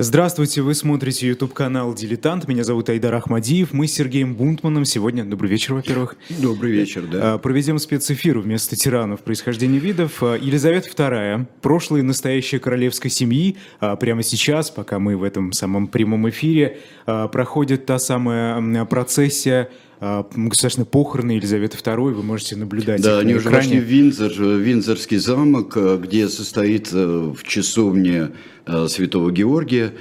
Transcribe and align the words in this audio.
Здравствуйте, 0.00 0.62
вы 0.62 0.74
смотрите 0.74 1.26
YouTube-канал 1.26 1.92
«Дилетант». 1.92 2.46
Меня 2.46 2.62
зовут 2.62 2.88
Айдар 2.88 3.12
Ахмадиев. 3.16 3.72
Мы 3.72 3.88
с 3.88 3.94
Сергеем 3.94 4.36
Бунтманом 4.36 4.84
сегодня... 4.84 5.24
Добрый 5.24 5.50
вечер, 5.50 5.74
во-первых. 5.74 6.14
Добрый 6.38 6.70
вечер, 6.70 7.02
да. 7.02 7.34
А, 7.34 7.38
Проведем 7.38 7.80
спецэфир 7.80 8.38
вместо 8.38 8.76
тиранов 8.76 9.22
происхождения 9.22 9.80
видов. 9.80 10.22
А, 10.22 10.36
Елизавета 10.36 10.88
II, 10.90 11.46
прошлая 11.62 12.02
и 12.02 12.04
настоящая 12.04 12.60
королевской 12.60 13.10
семьи. 13.10 13.56
А, 13.80 13.96
Прямо 13.96 14.22
сейчас, 14.22 14.70
пока 14.70 15.00
мы 15.00 15.16
в 15.16 15.24
этом 15.24 15.52
самом 15.52 15.88
прямом 15.88 16.28
эфире, 16.30 16.78
проходит 17.04 17.84
та 17.84 17.98
самая 17.98 18.84
процессия 18.84 19.68
а, 20.00 20.26
государственной 20.34 20.86
похороны 20.86 21.32
Елизаветы 21.32 21.76
II. 21.76 22.12
Вы 22.12 22.22
можете 22.22 22.56
наблюдать 22.56 23.02
Да, 23.02 23.18
они 23.18 23.34
уже 23.34 23.50
вошли 23.50 23.80
в 23.80 23.82
Виндзор, 23.82 24.32
Виндзорский 24.32 25.18
замок, 25.18 25.76
э, 25.76 25.98
где 26.00 26.28
состоит 26.28 26.90
э, 26.92 27.32
в 27.36 27.42
часовне 27.42 28.30
э, 28.66 28.86
Святого 28.88 29.30
Георгия 29.30 29.92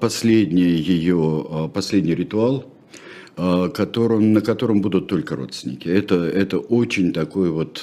последний 0.00 0.62
ее, 0.62 1.70
последний 1.74 2.14
ритуал, 2.14 2.64
которым, 3.36 4.32
на 4.32 4.40
котором 4.40 4.80
будут 4.80 5.06
только 5.06 5.36
родственники. 5.36 5.86
Это, 5.86 6.14
это 6.14 6.58
очень 6.58 7.12
такой 7.12 7.50
вот, 7.50 7.82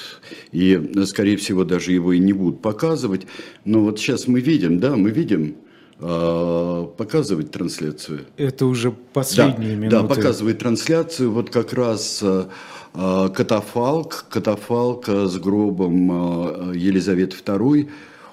и, 0.50 0.90
скорее 1.04 1.36
всего, 1.36 1.62
даже 1.62 1.92
его 1.92 2.12
и 2.12 2.18
не 2.18 2.32
будут 2.32 2.62
показывать. 2.62 3.28
Но 3.64 3.80
вот 3.80 4.00
сейчас 4.00 4.26
мы 4.26 4.40
видим, 4.40 4.80
да, 4.80 4.96
мы 4.96 5.12
видим, 5.12 5.54
показывать 5.98 7.50
трансляцию. 7.50 8.26
Это 8.36 8.66
уже 8.66 8.90
последние 8.90 9.76
да, 9.76 9.76
минуты. 9.76 9.96
Да, 9.96 10.02
показывает 10.02 10.58
трансляцию. 10.58 11.30
Вот 11.30 11.50
как 11.50 11.72
раз 11.72 12.20
э, 12.22 12.46
э, 12.94 13.28
катафалк, 13.34 14.26
катафалк 14.28 15.08
э, 15.08 15.26
с 15.26 15.38
гробом 15.38 16.72
э, 16.72 16.76
Елизаветы 16.76 17.36
II. 17.36 17.88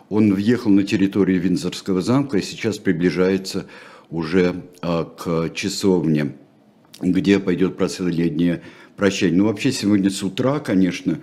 Он 0.10 0.34
въехал 0.34 0.72
на 0.72 0.84
территорию 0.84 1.40
Виндзорского 1.40 2.02
замка 2.02 2.40
и 2.40 2.42
сейчас 2.42 2.80
приближается 2.80 3.68
уже 4.10 4.64
э, 4.82 5.06
к 5.18 5.52
часовне, 5.54 6.36
где 7.00 7.40
пойдет 7.40 7.78
последнее 7.78 8.64
прощание. 8.98 9.38
Ну, 9.38 9.46
вообще, 9.46 9.72
сегодня 9.72 10.10
с 10.10 10.24
утра, 10.24 10.60
конечно, 10.60 11.20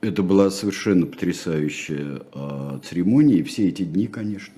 это 0.00 0.22
была 0.22 0.50
совершенно 0.50 1.06
потрясающая 1.06 2.22
э, 2.32 2.78
церемония. 2.88 3.38
И 3.38 3.42
все 3.42 3.68
эти 3.68 3.82
дни, 3.82 4.06
конечно 4.06 4.54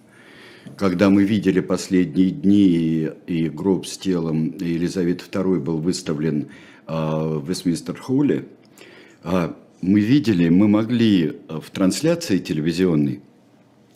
когда 0.77 1.11
мы 1.11 1.25
видели 1.25 1.61
последние 1.61 2.31
дни, 2.31 3.09
и, 3.27 3.49
гроб 3.49 3.87
с 3.87 3.99
телом 3.99 4.57
Елизаветы 4.59 5.25
II 5.31 5.61
был 5.61 5.79
выставлен 5.79 6.49
а, 6.87 7.39
в 7.39 7.49
Вестминстер-холле, 7.49 8.47
а, 9.23 9.57
мы 9.81 10.01
видели, 10.01 10.49
мы 10.49 10.69
могли 10.69 11.37
а, 11.49 11.61
в 11.61 11.71
трансляции 11.71 12.39
телевизионной, 12.39 13.21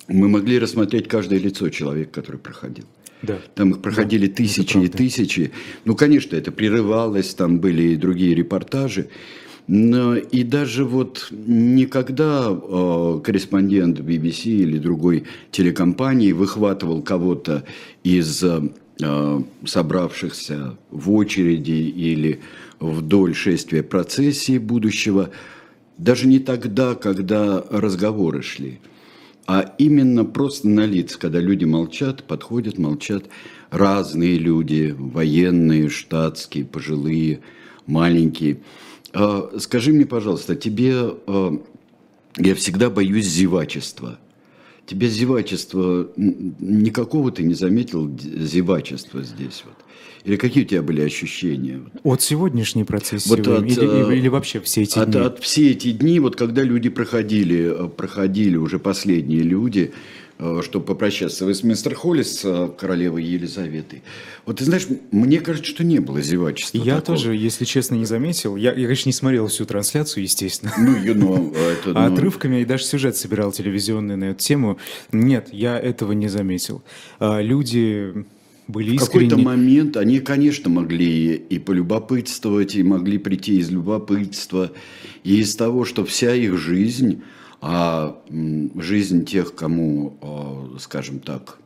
мы 0.09 0.29
могли 0.29 0.59
рассмотреть 0.59 1.09
каждое 1.09 1.39
лицо 1.39 1.69
человека, 1.69 2.21
который 2.21 2.39
проходил. 2.39 2.85
Да. 3.23 3.39
Там 3.55 3.71
их 3.71 3.83
проходили 3.83 4.27
тысячи 4.27 4.79
и 4.79 4.89
тысячи. 4.89 5.51
Ну, 5.85 5.97
конечно, 5.97 6.37
это 6.37 6.53
прерывалось, 6.53 7.35
там 7.35 7.61
были 7.61 7.93
и 7.93 7.97
другие 7.97 8.35
репортажи. 8.35 9.09
И 9.69 10.45
даже 10.45 10.85
вот 10.85 11.29
никогда 11.33 12.49
э, 12.51 13.21
корреспондент 13.25 13.99
BBC 13.99 14.45
или 14.45 14.79
другой 14.79 15.25
телекомпании 15.51 16.31
выхватывал 16.31 17.03
кого-то 17.03 17.65
из 18.05 18.45
э, 18.45 19.43
собравшихся 19.65 20.77
в 20.93 21.11
очереди 21.11 21.73
или 21.73 22.41
вдоль 22.79 23.35
шествия 23.35 23.83
процессии 23.83 24.59
будущего, 24.59 25.31
даже 25.99 26.29
не 26.29 26.39
тогда, 26.39 26.95
когда 26.95 27.65
разговоры 27.69 28.43
шли, 28.43 28.79
а 29.47 29.75
именно 29.79 30.25
просто 30.25 30.69
на 30.69 30.87
лиц, 30.87 31.17
когда 31.17 31.41
люди 31.41 31.65
молчат, 31.65 32.25
подходят, 32.25 32.79
молчат, 32.79 33.25
разные 33.71 34.39
люди, 34.39 34.95
военные, 34.97 35.89
штатские, 35.89 36.65
пожилые, 36.65 37.41
маленькие. 37.87 38.59
А, 39.19 39.51
Скажи 39.59 39.93
мне, 39.93 40.05
пожалуйста, 40.07 40.55
тебе, 40.57 40.93
а, 41.27 41.59
я 42.37 42.55
всегда 42.55 42.91
боюсь 42.91 43.25
зевачества. 43.27 44.19
Тебе 44.85 45.09
зевачество, 45.09 46.09
никакого 46.17 47.33
ты 47.33 47.43
не 47.43 47.55
заметил 47.55 48.09
зевачества 48.19 49.23
здесь 49.23 49.65
вот? 49.65 49.75
Или 50.25 50.37
какие 50.37 50.65
у 50.65 50.67
тебя 50.67 50.83
были 50.83 51.01
ощущения? 51.01 51.81
От 52.05 52.21
сегодняшней 52.21 52.85
процессии 52.85 53.29
Вот 53.29 53.47
от, 53.49 53.65
или, 53.65 54.11
э, 54.13 54.17
или- 54.19 54.29
вообще 54.29 54.61
все 54.61 54.83
эти 54.83 54.99
От, 54.99 55.11
дни? 55.11 55.21
от 55.21 55.39
все 55.41 55.71
эти 55.71 55.93
дни, 55.93 56.21
вот 56.21 56.37
когда 56.37 56.63
люди 56.63 56.89
проходили, 56.89 57.87
э, 57.87 57.89
проходили 57.89 58.57
уже 58.57 58.79
последние 58.79 59.43
люди, 59.43 59.93
чтобы 60.63 60.85
попрощаться 60.85 61.47
в 61.47 61.49
Вестминстер-холле 61.49 62.23
с 62.23 62.45
э, 62.45 62.69
королевой 62.79 63.25
Елизаветой. 63.25 64.03
Вот 64.45 64.59
ты 64.59 64.65
знаешь, 64.65 64.87
мне 65.11 65.41
кажется, 65.41 65.71
что 65.71 65.83
не 65.83 65.99
было 65.99 66.21
зевачества. 66.21 66.77
Я 66.79 66.97
такого. 66.97 67.17
тоже, 67.17 67.35
если 67.35 67.65
честно, 67.65 67.95
не 67.95 68.05
заметил. 68.05 68.57
Я, 68.57 68.73
я, 68.75 68.85
конечно, 68.85 69.09
не 69.09 69.15
смотрел 69.15 69.47
всю 69.47 69.65
трансляцию, 69.65 70.25
естественно. 70.25 70.73
Ну, 70.79 70.95
you 70.95 71.15
know, 71.17 71.57
это, 71.57 71.93
А 71.99 72.09
ну, 72.09 72.15
отрывками 72.15 72.61
и 72.61 72.65
даже 72.67 72.85
сюжет 72.85 73.17
собирал 73.17 73.51
телевизионный 73.51 74.17
на 74.17 74.25
эту 74.25 74.41
тему. 74.41 74.79
Нет, 75.11 75.49
я 75.53 75.79
этого 75.79 76.13
не 76.13 76.29
заметил. 76.29 76.83
А, 77.19 77.41
Люди 77.41 78.27
были 78.69 78.97
В 78.97 79.01
какой-то 79.01 79.27
искренне... 79.27 79.43
момент 79.43 79.97
они, 79.97 80.19
конечно, 80.19 80.69
могли 80.69 81.35
и 81.35 81.59
полюбопытствовать, 81.59 82.75
и 82.75 82.83
могли 82.83 83.19
прийти 83.19 83.59
из 83.59 83.71
любопытства, 83.71 84.73
и 85.25 85.39
из 85.41 85.55
того, 85.57 85.85
что 85.85 86.05
вся 86.05 86.35
их 86.35 86.59
жизнь, 86.59 87.23
а 87.61 88.23
жизнь 88.77 89.25
тех, 89.25 89.55
кому, 89.55 90.19
а, 90.21 90.79
скажем 90.79 91.21
так, 91.21 91.59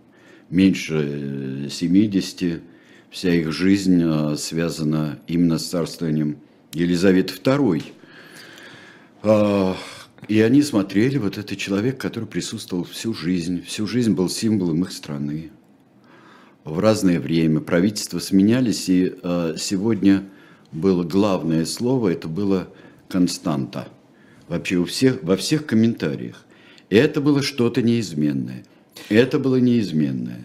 меньше 0.49 1.67
э, 1.67 1.69
70, 1.71 2.63
вся 3.11 3.35
их 3.35 3.53
жизнь 3.53 4.03
а, 4.05 4.37
связана 4.37 5.19
именно 5.27 5.59
с 5.59 5.69
царствованием 5.69 6.39
Елизаветы 6.73 7.35
II. 7.35 7.83
А, 9.23 9.77
И 10.29 10.41
они 10.41 10.63
смотрели, 10.63 11.19
вот 11.19 11.39
этот 11.39 11.59
человек, 11.59 11.99
который 11.99 12.27
присутствовал 12.27 12.85
всю 12.85 13.15
жизнь, 13.15 13.63
всю 13.63 13.87
жизнь 13.87 14.13
был 14.13 14.29
символом 14.29 14.83
их 14.83 14.93
страны 14.93 15.51
в 16.65 16.79
разное 16.79 17.19
время. 17.21 17.61
Правительства 17.61 18.19
сменялись, 18.19 18.89
и 18.89 19.15
э, 19.23 19.55
сегодня 19.59 20.29
было 20.73 21.05
главное 21.05 21.65
слово, 21.65 22.11
это 22.11 22.29
было 22.29 22.69
константа. 23.09 23.89
Вообще 24.51 24.77
у 24.77 24.85
всех, 24.85 25.23
во 25.23 25.37
всех 25.37 25.65
комментариях. 25.65 26.45
И 26.91 26.97
это 26.97 27.21
было 27.21 27.41
что-то 27.41 27.83
неизменное. 27.83 28.65
Это 29.09 29.39
было 29.39 29.57
неизменное. 29.57 30.41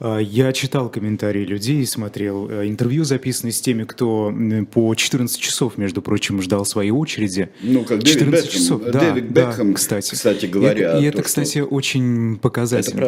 А, 0.00 0.18
Я 0.18 0.52
читал 0.52 0.88
комментарии 0.90 1.44
людей, 1.44 1.86
смотрел 1.86 2.48
э, 2.50 2.66
интервью, 2.66 3.04
записанные 3.04 3.52
с 3.52 3.60
теми, 3.60 3.84
кто 3.84 4.34
по 4.72 4.92
14 4.96 5.40
часов, 5.40 5.78
между 5.78 6.02
прочим, 6.02 6.42
ждал 6.42 6.64
своей 6.64 6.90
очереди. 6.90 7.50
Ну, 7.62 7.84
как 7.84 8.00
Дэвид 8.02 8.18
14 8.18 8.44
Бекхэм. 8.46 8.60
часов, 8.60 8.82
да, 8.82 9.00
Дэвид 9.14 9.32
да, 9.32 9.46
Бекхэм, 9.46 9.74
кстати. 9.74 10.14
кстати 10.14 10.44
И 10.46 10.48
говоря, 10.48 10.90
это- 10.90 10.98
И 10.98 11.02
то, 11.02 11.06
это, 11.06 11.12
что- 11.18 11.22
кстати, 11.22 11.58
очень 11.60 12.36
показательно. 12.36 12.98
Это 13.00 13.06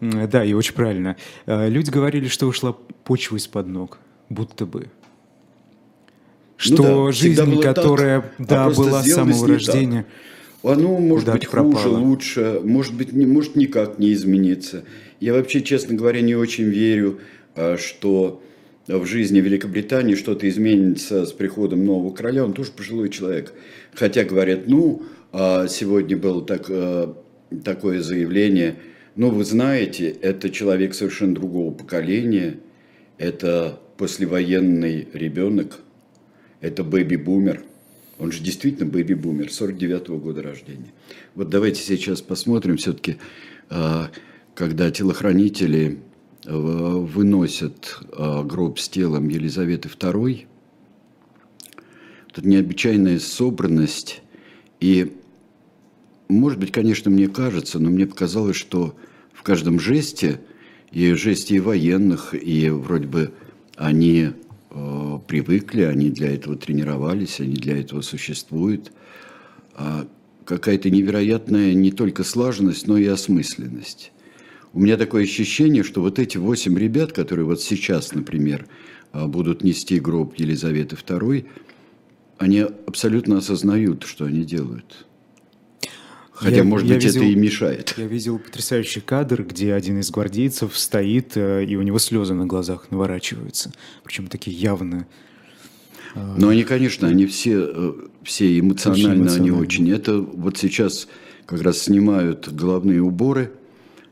правильно. 0.00 0.26
Да, 0.28 0.44
и 0.44 0.52
очень 0.52 0.74
правильно. 0.74 1.16
Э, 1.46 1.68
Люди 1.68 1.90
говорили, 1.90 2.28
что 2.28 2.46
ушла 2.46 2.76
почва 3.04 3.36
из-под 3.38 3.66
ног, 3.66 3.98
будто 4.28 4.66
бы. 4.66 4.86
Что 6.62 6.76
Ну 6.76 7.06
да, 7.06 7.12
всегда 7.12 7.44
жизнь, 7.44 7.60
так, 7.60 7.74
которая 7.74 8.18
а 8.20 8.32
да, 8.38 8.70
была 8.70 9.02
с 9.02 9.10
самого 9.10 9.48
рождения, 9.48 10.06
Оно 10.62 10.96
может 10.98 11.32
быть 11.32 11.46
хуже, 11.46 11.50
пропало. 11.50 11.98
лучше, 11.98 12.60
может 12.62 12.94
быть, 12.94 13.12
не, 13.12 13.26
может 13.26 13.56
никак 13.56 13.98
не 13.98 14.12
измениться. 14.12 14.84
Я 15.18 15.32
вообще, 15.32 15.62
честно 15.62 15.96
говоря, 15.96 16.20
не 16.20 16.36
очень 16.36 16.66
верю, 16.66 17.18
а, 17.56 17.76
что 17.76 18.40
в 18.86 19.04
жизни 19.06 19.40
Великобритании 19.40 20.14
что-то 20.14 20.48
изменится 20.48 21.26
с 21.26 21.32
приходом 21.32 21.84
нового 21.84 22.14
короля. 22.14 22.44
Он 22.44 22.52
тоже 22.52 22.70
пожилой 22.70 23.08
человек. 23.08 23.52
Хотя 23.92 24.22
говорят, 24.22 24.68
ну, 24.68 25.02
а, 25.32 25.66
сегодня 25.66 26.16
было 26.16 26.44
так, 26.44 26.66
а, 26.68 27.12
такое 27.64 28.00
заявление, 28.02 28.76
ну, 29.16 29.30
вы 29.30 29.44
знаете, 29.44 30.10
это 30.10 30.48
человек 30.48 30.94
совершенно 30.94 31.34
другого 31.34 31.72
поколения, 31.74 32.60
это 33.18 33.80
послевоенный 33.96 35.08
ребенок, 35.12 35.80
это 36.62 36.82
бэби-бумер. 36.82 37.62
Он 38.18 38.32
же 38.32 38.42
действительно 38.42 38.88
бэби-бумер, 38.88 39.48
49-го 39.48 40.16
года 40.16 40.42
рождения. 40.42 40.92
Вот 41.34 41.50
давайте 41.50 41.82
сейчас 41.82 42.22
посмотрим 42.22 42.78
все-таки, 42.78 43.18
когда 44.54 44.90
телохранители 44.90 45.98
э, 46.44 46.54
выносят 46.54 47.98
э, 48.12 48.42
гроб 48.44 48.78
с 48.78 48.88
телом 48.88 49.28
Елизаветы 49.28 49.88
II, 49.88 50.46
тут 52.32 52.44
необычайная 52.44 53.18
собранность 53.18 54.22
и 54.78 55.12
может 56.28 56.58
быть, 56.58 56.72
конечно, 56.72 57.10
мне 57.10 57.28
кажется, 57.28 57.78
но 57.78 57.90
мне 57.90 58.06
показалось, 58.06 58.56
что 58.56 58.96
в 59.32 59.42
каждом 59.42 59.78
жесте, 59.78 60.40
и 60.90 61.12
жесте 61.12 61.56
и 61.56 61.60
военных, 61.60 62.34
и 62.34 62.70
вроде 62.70 63.06
бы 63.06 63.32
они 63.76 64.30
привыкли, 65.26 65.82
они 65.82 66.10
для 66.10 66.34
этого 66.34 66.56
тренировались, 66.56 67.40
они 67.40 67.54
для 67.54 67.78
этого 67.78 68.00
существуют, 68.00 68.92
а 69.74 70.06
какая-то 70.44 70.90
невероятная 70.90 71.74
не 71.74 71.92
только 71.92 72.24
слаженность, 72.24 72.86
но 72.86 72.96
и 72.96 73.06
осмысленность. 73.06 74.12
у 74.72 74.80
меня 74.80 74.96
такое 74.96 75.24
ощущение, 75.24 75.82
что 75.82 76.00
вот 76.00 76.18
эти 76.18 76.38
восемь 76.38 76.78
ребят, 76.78 77.12
которые 77.12 77.44
вот 77.44 77.60
сейчас, 77.60 78.14
например, 78.14 78.66
а, 79.12 79.26
будут 79.26 79.62
нести 79.62 80.00
гроб 80.00 80.34
Елизаветы 80.36 80.96
II, 80.96 81.46
они 82.38 82.60
абсолютно 82.60 83.38
осознают, 83.38 84.04
что 84.04 84.24
они 84.24 84.44
делают. 84.44 85.06
Хотя, 86.42 86.56
я, 86.56 86.64
может 86.64 86.88
я 86.88 86.96
быть, 86.96 87.04
видел, 87.04 87.22
это 87.22 87.30
и 87.30 87.34
мешает. 87.36 87.94
Я 87.96 88.06
видел 88.06 88.38
потрясающий 88.38 89.00
кадр, 89.00 89.44
где 89.44 89.74
один 89.74 90.00
из 90.00 90.10
гвардейцев 90.10 90.76
стоит, 90.76 91.36
э, 91.36 91.64
и 91.64 91.76
у 91.76 91.82
него 91.82 92.00
слезы 92.00 92.34
на 92.34 92.46
глазах 92.46 92.90
наворачиваются. 92.90 93.72
Причем 94.02 94.26
такие 94.26 94.56
явно... 94.56 95.06
Э, 96.16 96.34
Но 96.36 96.48
они, 96.48 96.64
конечно, 96.64 97.06
они 97.06 97.26
все, 97.26 97.70
э, 97.72 97.92
все 98.24 98.58
эмоционально, 98.58 99.26
очень 99.26 99.40
они 99.40 99.50
очень. 99.52 99.90
Это 99.92 100.18
вот 100.18 100.58
сейчас 100.58 101.06
как 101.46 101.62
раз 101.62 101.78
снимают 101.78 102.52
головные 102.52 103.02
уборы, 103.02 103.52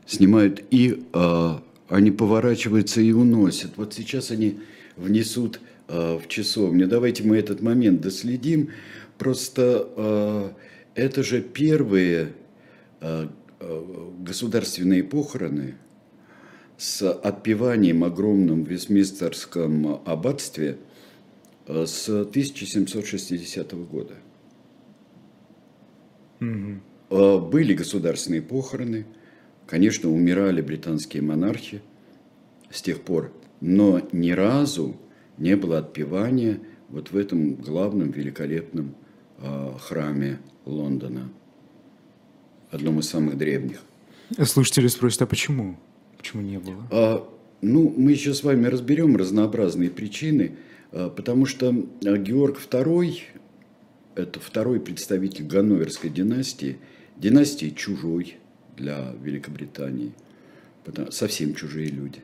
снимают, 0.05 0.63
и 0.71 1.03
а, 1.13 1.61
они 1.89 2.11
поворачиваются 2.11 3.01
и 3.01 3.11
уносят. 3.11 3.71
Вот 3.77 3.93
сейчас 3.93 4.31
они 4.31 4.59
внесут 4.95 5.59
а, 5.87 6.19
в 6.19 6.27
часовню. 6.27 6.87
Давайте 6.87 7.23
мы 7.23 7.37
этот 7.37 7.61
момент 7.61 7.99
доследим. 8.01 8.69
Просто... 9.17 9.87
А, 9.97 10.53
это 10.95 11.23
же 11.23 11.41
первые 11.41 12.33
э, 12.99 13.27
э, 13.59 14.11
государственные 14.19 15.03
похороны 15.03 15.75
с 16.77 17.09
отпеванием 17.11 18.03
огромным 18.03 18.63
в 18.63 18.69
Вестминстерском 18.69 20.01
аббатстве 20.05 20.77
э, 21.67 21.85
с 21.85 22.09
1760 22.09 23.73
года. 23.73 24.15
Угу. 26.39 27.39
Были 27.49 27.73
государственные 27.73 28.41
похороны, 28.41 29.05
конечно, 29.67 30.09
умирали 30.09 30.61
британские 30.61 31.21
монархи 31.21 31.81
с 32.71 32.81
тех 32.81 33.01
пор, 33.01 33.31
но 33.59 34.01
ни 34.11 34.31
разу 34.31 34.95
не 35.37 35.55
было 35.55 35.79
отпевания 35.79 36.59
вот 36.89 37.11
в 37.11 37.17
этом 37.17 37.55
главном 37.55 38.11
великолепном 38.11 38.95
храме 39.79 40.39
Лондона, 40.65 41.29
одном 42.71 42.99
из 42.99 43.09
самых 43.09 43.37
древних. 43.37 43.81
Слушатели 44.45 44.87
спросят, 44.87 45.23
а 45.23 45.25
почему? 45.25 45.77
Почему 46.17 46.41
не 46.41 46.59
было? 46.59 46.87
А, 46.91 47.29
ну, 47.61 47.93
мы 47.95 48.11
еще 48.11 48.33
с 48.33 48.43
вами 48.43 48.67
разберем 48.67 49.17
разнообразные 49.17 49.89
причины, 49.89 50.57
а, 50.91 51.09
потому 51.09 51.45
что 51.45 51.69
а, 51.69 52.17
Георг 52.17 52.59
II– 52.69 53.19
это 54.15 54.39
второй 54.39 54.79
представитель 54.79 55.45
Ганноверской 55.45 56.09
династии, 56.09 56.77
династии 57.17 57.69
чужой 57.69 58.37
для 58.77 59.13
Великобритании, 59.21 60.13
совсем 61.09 61.55
чужие 61.55 61.87
люди. 61.87 62.21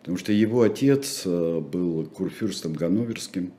Потому 0.00 0.18
что 0.18 0.32
его 0.32 0.62
отец 0.62 1.22
а, 1.24 1.60
был 1.60 2.06
курфюрстом 2.06 2.72
Ганноверским, 2.72 3.52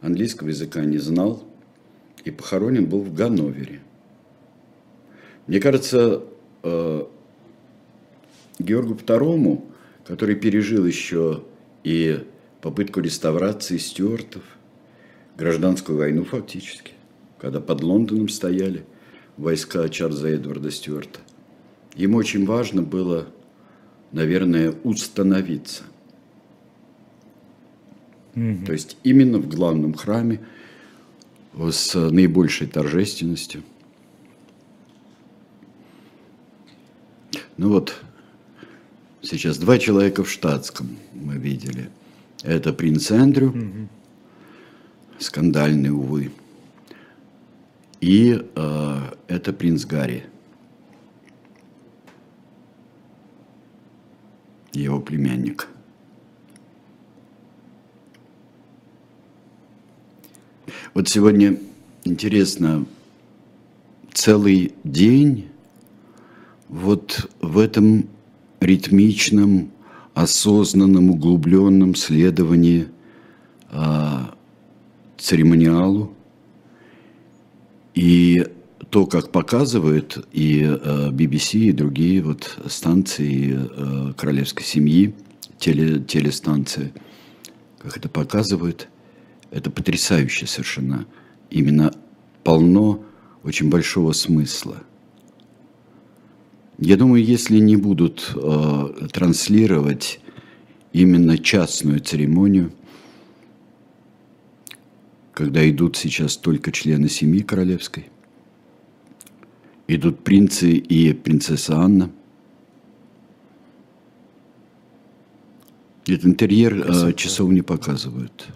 английского 0.00 0.48
языка 0.48 0.84
не 0.84 0.98
знал– 0.98 1.46
и 2.24 2.30
похоронен 2.30 2.86
был 2.86 3.00
в 3.00 3.14
Ганновере. 3.14 3.80
Мне 5.46 5.60
кажется, 5.60 6.22
э, 6.62 7.04
Георгу 8.58 8.94
II, 8.94 9.62
который 10.06 10.36
пережил 10.36 10.86
еще 10.86 11.42
и 11.82 12.24
попытку 12.60 13.00
реставрации 13.00 13.76
стюартов, 13.78 14.42
гражданскую 15.36 15.98
войну 15.98 16.24
фактически, 16.24 16.92
когда 17.38 17.60
под 17.60 17.82
Лондоном 17.82 18.28
стояли 18.28 18.84
войска 19.36 19.88
Чарльза 19.88 20.28
Эдварда 20.28 20.70
Стюарта, 20.70 21.18
ему 21.96 22.18
очень 22.18 22.46
важно 22.46 22.82
было, 22.82 23.26
наверное, 24.12 24.74
установиться. 24.84 25.82
Mm-hmm. 28.34 28.64
То 28.64 28.72
есть 28.72 28.96
именно 29.02 29.38
в 29.38 29.48
главном 29.48 29.94
храме– 29.94 30.40
с 31.54 31.94
наибольшей 31.94 32.66
торжественностью. 32.66 33.62
Ну 37.56 37.68
вот, 37.68 37.94
сейчас 39.20 39.58
два 39.58 39.78
человека 39.78 40.24
в 40.24 40.30
штатском 40.30 40.96
мы 41.12 41.34
видели. 41.34 41.90
Это 42.42 42.72
принц 42.72 43.10
Эндрю, 43.10 43.50
угу. 43.50 43.88
скандальный, 45.18 45.90
увы. 45.90 46.32
И 48.00 48.42
э, 48.54 49.00
это 49.28 49.52
принц 49.52 49.84
Гарри, 49.84 50.26
его 54.72 55.00
племянник. 55.00 55.68
Вот 60.94 61.08
сегодня 61.08 61.58
интересно, 62.04 62.84
целый 64.12 64.74
день 64.84 65.48
вот 66.68 67.30
в 67.40 67.58
этом 67.58 68.10
ритмичном, 68.60 69.70
осознанном, 70.12 71.08
углубленном 71.08 71.94
следовании 71.94 72.88
а, 73.70 74.34
церемониалу. 75.16 76.12
И 77.94 78.46
то, 78.90 79.06
как 79.06 79.32
показывают 79.32 80.28
и 80.30 80.62
а, 80.62 81.08
BBC, 81.10 81.58
и 81.58 81.72
другие 81.72 82.20
вот 82.20 82.58
станции 82.66 83.58
а, 83.58 84.12
королевской 84.12 84.66
семьи, 84.66 85.14
теле, 85.58 86.00
телестанции, 86.00 86.92
как 87.78 87.96
это 87.96 88.10
показывают, 88.10 88.88
это 89.52 89.70
потрясающе 89.70 90.46
совершенно. 90.46 91.06
Именно 91.50 91.92
полно 92.42 93.04
очень 93.44 93.68
большого 93.68 94.12
смысла. 94.12 94.78
Я 96.78 96.96
думаю, 96.96 97.22
если 97.22 97.58
не 97.58 97.76
будут 97.76 98.32
э, 98.34 99.08
транслировать 99.12 100.20
именно 100.92 101.38
частную 101.38 102.00
церемонию, 102.00 102.72
когда 105.34 105.68
идут 105.68 105.96
сейчас 105.96 106.36
только 106.36 106.72
члены 106.72 107.08
семьи 107.08 107.42
королевской, 107.42 108.06
идут 109.86 110.24
принцы 110.24 110.72
и 110.72 111.12
принцесса 111.12 111.76
Анна. 111.76 112.10
Этот 116.06 116.24
интерьер 116.24 116.74
э, 116.74 117.12
часов 117.12 117.50
не 117.50 117.62
показывают. 117.62 118.48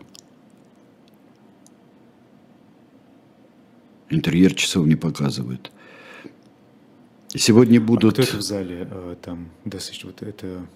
Интерьер 4.08 4.54
часов 4.54 4.86
не 4.86 4.96
показывают. 4.96 5.72
Сегодня 7.34 7.80
будут... 7.80 8.18
А 8.18 8.22
кто 8.22 8.30
это 8.30 8.38
в 8.38 8.42
зале 8.42 8.88
э, 8.90 9.16
там? 9.20 9.48
Достаточно, 9.64 10.10
вот 10.10 10.22
это... 10.22 10.66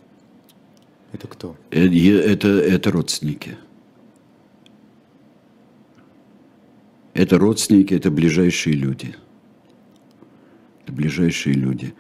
Это 1.13 1.27
кто? 1.29 1.57
Э, 1.71 1.87
это, 1.87 2.49
это 2.49 2.91
родственники. 2.91 3.57
Это 7.15 7.39
родственники, 7.39 7.95
это 7.95 8.11
ближайшие 8.11 8.75
люди. 8.75 9.15
Это 10.83 10.93
ближайшие 10.93 11.55
люди. 11.55 11.95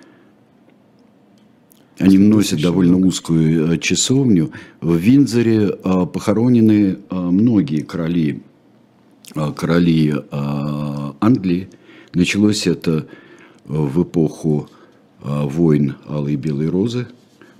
Они 1.98 2.18
носят 2.18 2.60
довольно 2.60 2.96
узкую 2.96 3.72
э, 3.72 3.78
часовню. 3.78 4.52
В 4.80 4.96
Виндзоре 4.96 5.76
похоронены 5.76 6.98
многие 7.08 7.82
короли 7.82 8.42
а, 9.34 9.52
короли 9.52 10.12
а, 10.32 10.79
Англии. 11.20 11.68
Началось 12.14 12.66
это 12.66 13.06
в 13.64 14.02
эпоху 14.02 14.68
а, 15.22 15.44
войн 15.46 15.96
Алой 16.06 16.32
и 16.32 16.36
Белой 16.36 16.68
Розы. 16.68 17.06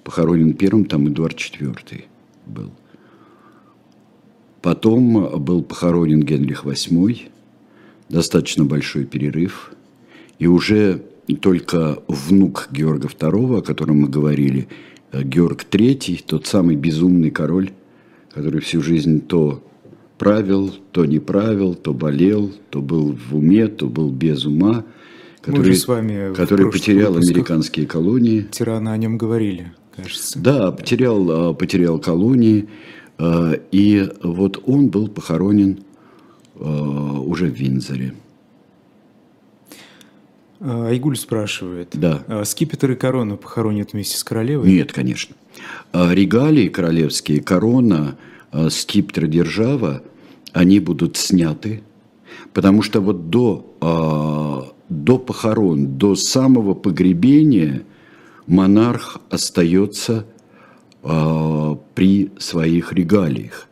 Похоронен 0.03 0.55
первым 0.55 0.87
там 0.87 1.09
Эдуард 1.09 1.37
IV 1.37 2.05
был. 2.47 2.71
Потом 4.63 5.43
был 5.43 5.63
похоронен 5.63 6.23
Генрих 6.23 6.65
VIII, 6.65 7.29
достаточно 8.09 8.65
большой 8.65 9.05
перерыв. 9.05 9.73
И 10.39 10.47
уже 10.47 11.03
только 11.41 12.03
внук 12.09 12.69
Георга 12.71 13.09
II, 13.09 13.59
о 13.59 13.63
котором 13.63 14.01
мы 14.03 14.09
говорили, 14.09 14.69
Георг 15.13 15.65
III, 15.71 16.23
тот 16.27 16.47
самый 16.47 16.77
безумный 16.77 17.31
король, 17.31 17.71
который 18.33 18.61
всю 18.61 18.83
жизнь 18.83 19.21
то 19.21 19.63
правил, 20.21 20.75
то 20.93 21.07
не 21.07 21.19
правил, 21.19 21.75
то 21.75 21.95
болел, 21.95 22.53
то 22.69 22.83
был 22.83 23.17
в 23.17 23.35
уме, 23.35 23.69
то 23.69 23.87
был 23.87 24.11
без 24.11 24.45
ума, 24.45 24.85
который, 25.41 25.75
с 25.75 25.89
вами 25.89 26.35
который 26.35 26.71
потерял 26.71 27.17
американские 27.17 27.87
колонии. 27.87 28.47
Тирана 28.51 28.93
о 28.93 28.99
нем 28.99 29.17
говорили, 29.17 29.73
кажется. 29.97 30.39
Да, 30.39 30.73
потерял, 30.73 31.31
а, 31.31 31.55
потерял 31.55 31.99
колонии, 31.99 32.69
а, 33.17 33.53
и 33.73 34.11
вот 34.23 34.63
он 34.67 34.89
был 34.91 35.09
похоронен 35.09 35.85
а, 36.57 37.19
уже 37.21 37.47
в 37.47 37.55
Винзоре. 37.55 38.13
Айгуль 40.61 41.17
спрашивает. 41.17 41.89
Да. 41.95 42.45
Скипетр 42.45 42.91
и 42.91 42.95
корону 42.95 43.39
похоронят 43.39 43.95
вместе 43.95 44.19
с 44.19 44.23
королевой? 44.23 44.71
Нет, 44.71 44.93
конечно. 44.93 45.35
Регалии 45.95 46.69
королевские, 46.69 47.41
корона, 47.41 48.19
а, 48.53 48.71
скипетр, 48.71 49.27
держава, 49.27 50.03
они 50.53 50.81
будут 50.81 51.17
сняты, 51.17 51.83
потому 52.53 52.83
что 52.83 53.01
вот 53.01 53.31
до, 53.31 53.77
а, 53.81 54.73
до 54.89 55.19
похорон, 55.19 55.97
до 55.99 56.15
самого 56.17 56.75
погребения 56.75 57.83
монарх 58.47 59.19
остается 59.31 60.27
а, 61.03 61.79
при 61.95 62.31
своих 62.39 62.93
регалиях. 62.93 63.69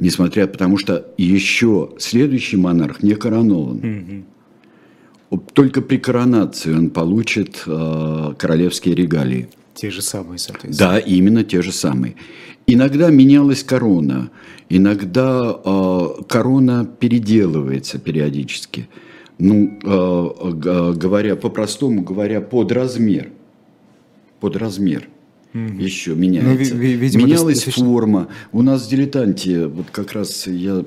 Несмотря, 0.00 0.46
потому 0.48 0.78
что 0.78 1.06
еще 1.16 1.90
следующий 1.98 2.56
монарх 2.56 3.02
не 3.02 3.14
коронован. 3.14 4.24
Только 5.54 5.80
при 5.80 5.96
коронации 5.96 6.74
он 6.74 6.90
получит 6.90 7.62
а, 7.66 8.34
королевские 8.34 8.94
регалии. 8.94 9.48
Те 9.74 9.90
же 9.90 10.02
самые, 10.02 10.38
соответственно. 10.38 10.90
Да, 10.92 10.98
именно 10.98 11.44
те 11.44 11.62
же 11.62 11.72
самые. 11.72 12.14
Иногда 12.66 13.10
менялась 13.10 13.64
корона, 13.64 14.30
иногда 14.68 15.56
э, 15.64 16.08
корона 16.28 16.84
переделывается 17.00 17.98
периодически. 17.98 18.88
Ну, 19.38 19.78
э, 19.82 20.92
говоря 20.94 21.36
по-простому, 21.36 22.02
говоря, 22.02 22.40
под 22.40 22.70
размер. 22.72 23.30
Под 24.40 24.56
размер. 24.56 25.08
Еще 25.54 26.14
меняется. 26.14 26.50
Ну, 26.50 26.56
ви- 26.56 26.70
ви- 26.94 26.96
видимо, 26.96 27.24
Менялась 27.26 27.54
достаточно- 27.56 27.84
форма. 27.84 28.28
У 28.52 28.62
нас 28.62 28.86
в 28.86 28.90
дилетанте, 28.90 29.66
вот 29.66 29.86
как 29.90 30.12
раз 30.12 30.46
я 30.46 30.82
э, 30.82 30.84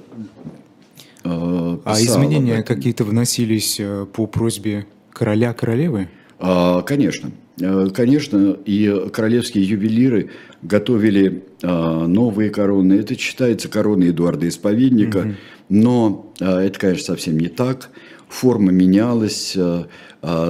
А 1.24 1.78
писал 1.96 2.16
изменения 2.24 2.64
какие-то 2.64 3.04
вносились 3.04 3.78
э, 3.80 4.06
по 4.12 4.26
просьбе 4.28 4.86
короля 5.12 5.54
королевы? 5.54 6.08
А, 6.40 6.82
Конечно, 6.82 7.32
конечно, 7.58 8.58
и 8.66 9.10
королевские 9.12 9.64
ювелиры 9.64 10.30
готовили 10.62 11.44
а, 11.64 12.06
новые 12.08 12.50
короны. 12.50 12.94
Это 12.94 13.18
считается 13.18 13.70
короной 13.70 14.10
Эдуарда 14.10 14.48
Исповедника, 14.48 15.36
но 15.70 16.34
а, 16.40 16.62
это, 16.62 16.80
конечно, 16.80 17.06
совсем 17.06 17.38
не 17.40 17.48
так. 17.48 17.90
Форма 18.28 18.72
менялась, 18.72 19.56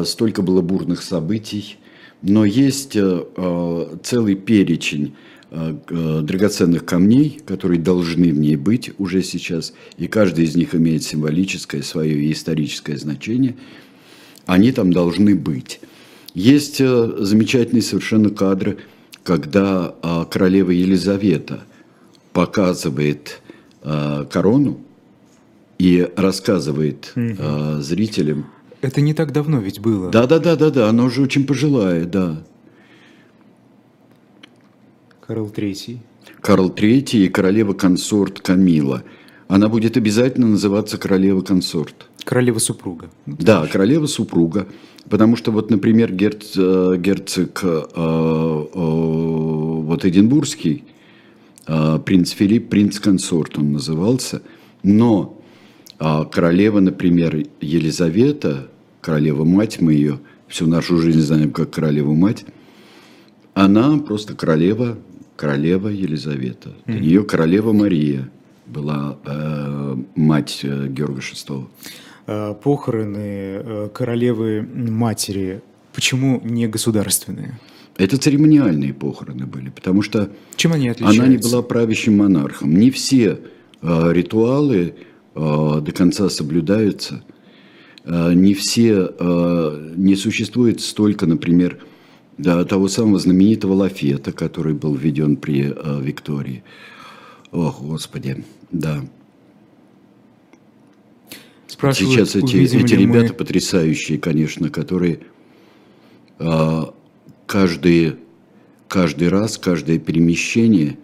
столько 0.06 0.42
было 0.42 0.62
бурных 0.62 1.04
событий. 1.04 1.78
Но 2.22 2.46
есть 2.46 2.94
целый 2.94 4.36
перечень 4.36 5.16
драгоценных 5.52 6.86
камней, 6.86 7.42
которые 7.46 7.80
должны 7.80 8.32
в 8.32 8.40
ней 8.40 8.56
быть 8.56 8.92
уже 8.98 9.22
сейчас, 9.22 9.74
и 9.98 10.08
каждый 10.08 10.46
из 10.46 10.56
них 10.56 10.74
имеет 10.74 11.04
символическое 11.04 11.82
свое 11.82 12.18
и 12.18 12.32
историческое 12.32 12.98
значение 12.98 13.56
они 14.46 14.72
там 14.72 14.94
должны 14.94 15.36
быть. 15.36 15.80
Есть 16.36 16.82
э, 16.82 17.16
замечательные 17.18 17.82
совершенно 17.82 18.30
кадры, 18.30 18.78
когда 19.24 19.96
а, 20.04 20.26
королева 20.26 20.70
Елизавета 20.70 21.62
показывает 22.34 23.42
а, 23.82 24.26
корону 24.26 24.82
и 25.80 26.08
рассказывает 26.18 27.14
а, 27.16 27.80
зрителям. 27.82 28.48
Это 28.82 29.00
не 29.00 29.14
так 29.14 29.32
давно 29.32 29.60
ведь 29.60 29.80
было. 29.80 30.12
Да, 30.12 30.28
да, 30.28 30.40
да, 30.40 30.58
да, 30.58 30.70
да, 30.70 30.90
она 30.90 31.06
уже 31.06 31.22
очень 31.22 31.48
пожилая, 31.48 32.06
да. 32.06 32.44
Карл 35.26 35.50
Третий. 35.50 36.02
Карл 36.42 36.70
III 36.70 37.18
и 37.18 37.30
королева-консорт 37.30 38.42
Камила. 38.42 39.04
Она 39.48 39.70
будет 39.70 39.96
обязательно 39.96 40.48
называться 40.48 40.98
королева-консорт. 40.98 42.08
Королева-супруга. 42.26 43.10
Да, 43.26 43.66
королева-супруга. 43.68 44.68
Потому 45.10 45.38
что, 45.38 45.52
вот, 45.52 45.70
например, 45.70 46.12
герц, 46.12 46.54
э, 46.58 46.96
герцог 46.98 47.60
э, 47.64 47.84
э, 47.96 48.70
вот 48.74 50.04
Эдинбургский, 50.04 50.84
э, 51.68 52.00
принц 52.04 52.32
Филипп, 52.32 52.70
принц-консорт 52.70 53.58
он 53.58 53.72
назывался. 53.72 54.42
Но 54.84 55.36
а, 55.98 56.26
королева, 56.26 56.80
например, 56.80 57.46
Елизавета, 57.62 58.68
королева-мать, 59.02 59.80
мы 59.80 59.94
ее 59.94 60.20
всю 60.48 60.68
нашу 60.68 60.98
жизнь 60.98 61.22
знаем 61.22 61.52
как 61.52 61.72
королеву-мать, 61.72 62.46
она 63.54 63.98
просто 64.00 64.36
королева, 64.36 64.98
королева 65.38 65.88
Елизавета. 65.88 66.74
Для 66.86 67.00
нее 67.00 67.24
королева 67.24 67.72
Мария 67.72 68.30
была 68.66 69.18
э, 69.26 69.96
мать 70.16 70.60
э, 70.64 70.88
Георга 70.90 71.22
VI. 71.22 71.68
А, 72.28 72.54
Похороны 72.54 73.18
э, 73.18 73.90
королевы 73.94 74.62
матери 74.62 75.62
почему 75.94 76.42
не 76.44 76.68
государственные? 76.68 77.60
Это 77.98 78.18
церемониальные 78.18 78.94
похороны 78.94 79.46
были, 79.46 79.70
потому 79.70 80.02
что 80.02 80.30
Чем 80.58 80.74
они 80.74 80.90
отличаются? 80.90 81.24
она 81.24 81.32
не 81.32 81.38
была 81.38 81.62
правящим 81.62 82.18
монархом. 82.18 82.76
Не 82.76 82.92
все 82.92 83.40
э, 83.82 84.12
ритуалы 84.12 84.96
э, 85.34 85.82
до 85.82 85.92
конца 85.94 86.30
соблюдаются. 86.30 87.24
Э, 88.04 88.34
не 88.34 88.54
все, 88.54 89.14
э, 89.18 89.94
не 89.96 90.16
существует 90.18 90.82
столько, 90.82 91.26
например, 91.26 91.80
да, 92.38 92.66
того 92.66 92.90
самого 92.90 93.18
знаменитого 93.18 93.74
лафета, 93.74 94.34
который 94.34 94.74
был 94.74 94.94
введен 94.94 95.38
при 95.38 95.74
э, 95.74 96.02
Виктории. 96.02 96.64
Ох, 97.52 97.82
Господи, 97.82 98.44
да. 98.72 99.06
Спрашивают, 101.76 102.30
Сейчас 102.30 102.36
эти, 102.38 102.56
эти 102.56 102.94
ли 102.94 103.06
мы- 103.06 103.18
ребята 103.18 103.34
потрясающие, 103.34 104.18
конечно, 104.18 104.70
которые 104.70 105.20
а, 106.40 106.94
каждый, 107.46 108.16
каждый 108.88 109.28
раз, 109.28 109.58
каждое 109.58 110.00
перемещение, 110.00 110.98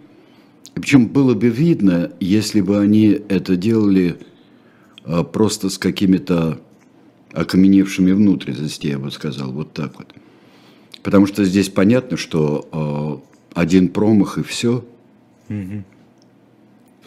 причем 0.72 1.08
было 1.08 1.34
бы 1.34 1.48
видно, 1.48 2.10
если 2.20 2.62
бы 2.62 2.78
они 2.80 3.20
это 3.28 3.56
делали 3.56 4.16
а, 5.04 5.24
просто 5.24 5.68
с 5.68 5.76
какими-то 5.76 6.58
окаменевшими 7.32 8.12
внутренностями, 8.12 8.92
я 8.92 8.98
бы 8.98 9.10
сказал, 9.10 9.52
вот 9.52 9.74
так 9.74 9.98
вот. 9.98 10.08
Потому 11.02 11.26
что 11.26 11.44
здесь 11.44 11.68
понятно, 11.68 12.16
что 12.16 12.66
а, 12.72 13.60
один 13.60 13.88
промах 13.88 14.38
и 14.38 14.42
все. 14.42 14.82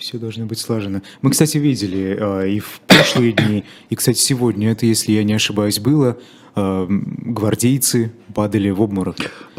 Все 0.06 0.20
должно 0.20 0.46
быть 0.46 0.60
слажено. 0.60 1.02
Мы, 1.24 1.32
кстати, 1.32 1.58
видели 1.58 2.16
э, 2.20 2.50
и 2.52 2.60
в 2.60 2.80
прошлые 2.86 3.32
дни, 3.32 3.64
и, 3.90 3.96
кстати, 3.96 4.20
сегодня, 4.20 4.70
это, 4.72 4.86
если 4.86 5.14
я 5.14 5.24
не 5.24 5.34
ошибаюсь, 5.34 5.80
было, 5.80 6.20
э, 6.56 6.88
гвардейцы 6.88 8.12
падали 8.36 8.70
в 8.70 8.82
обморок. 8.82 9.16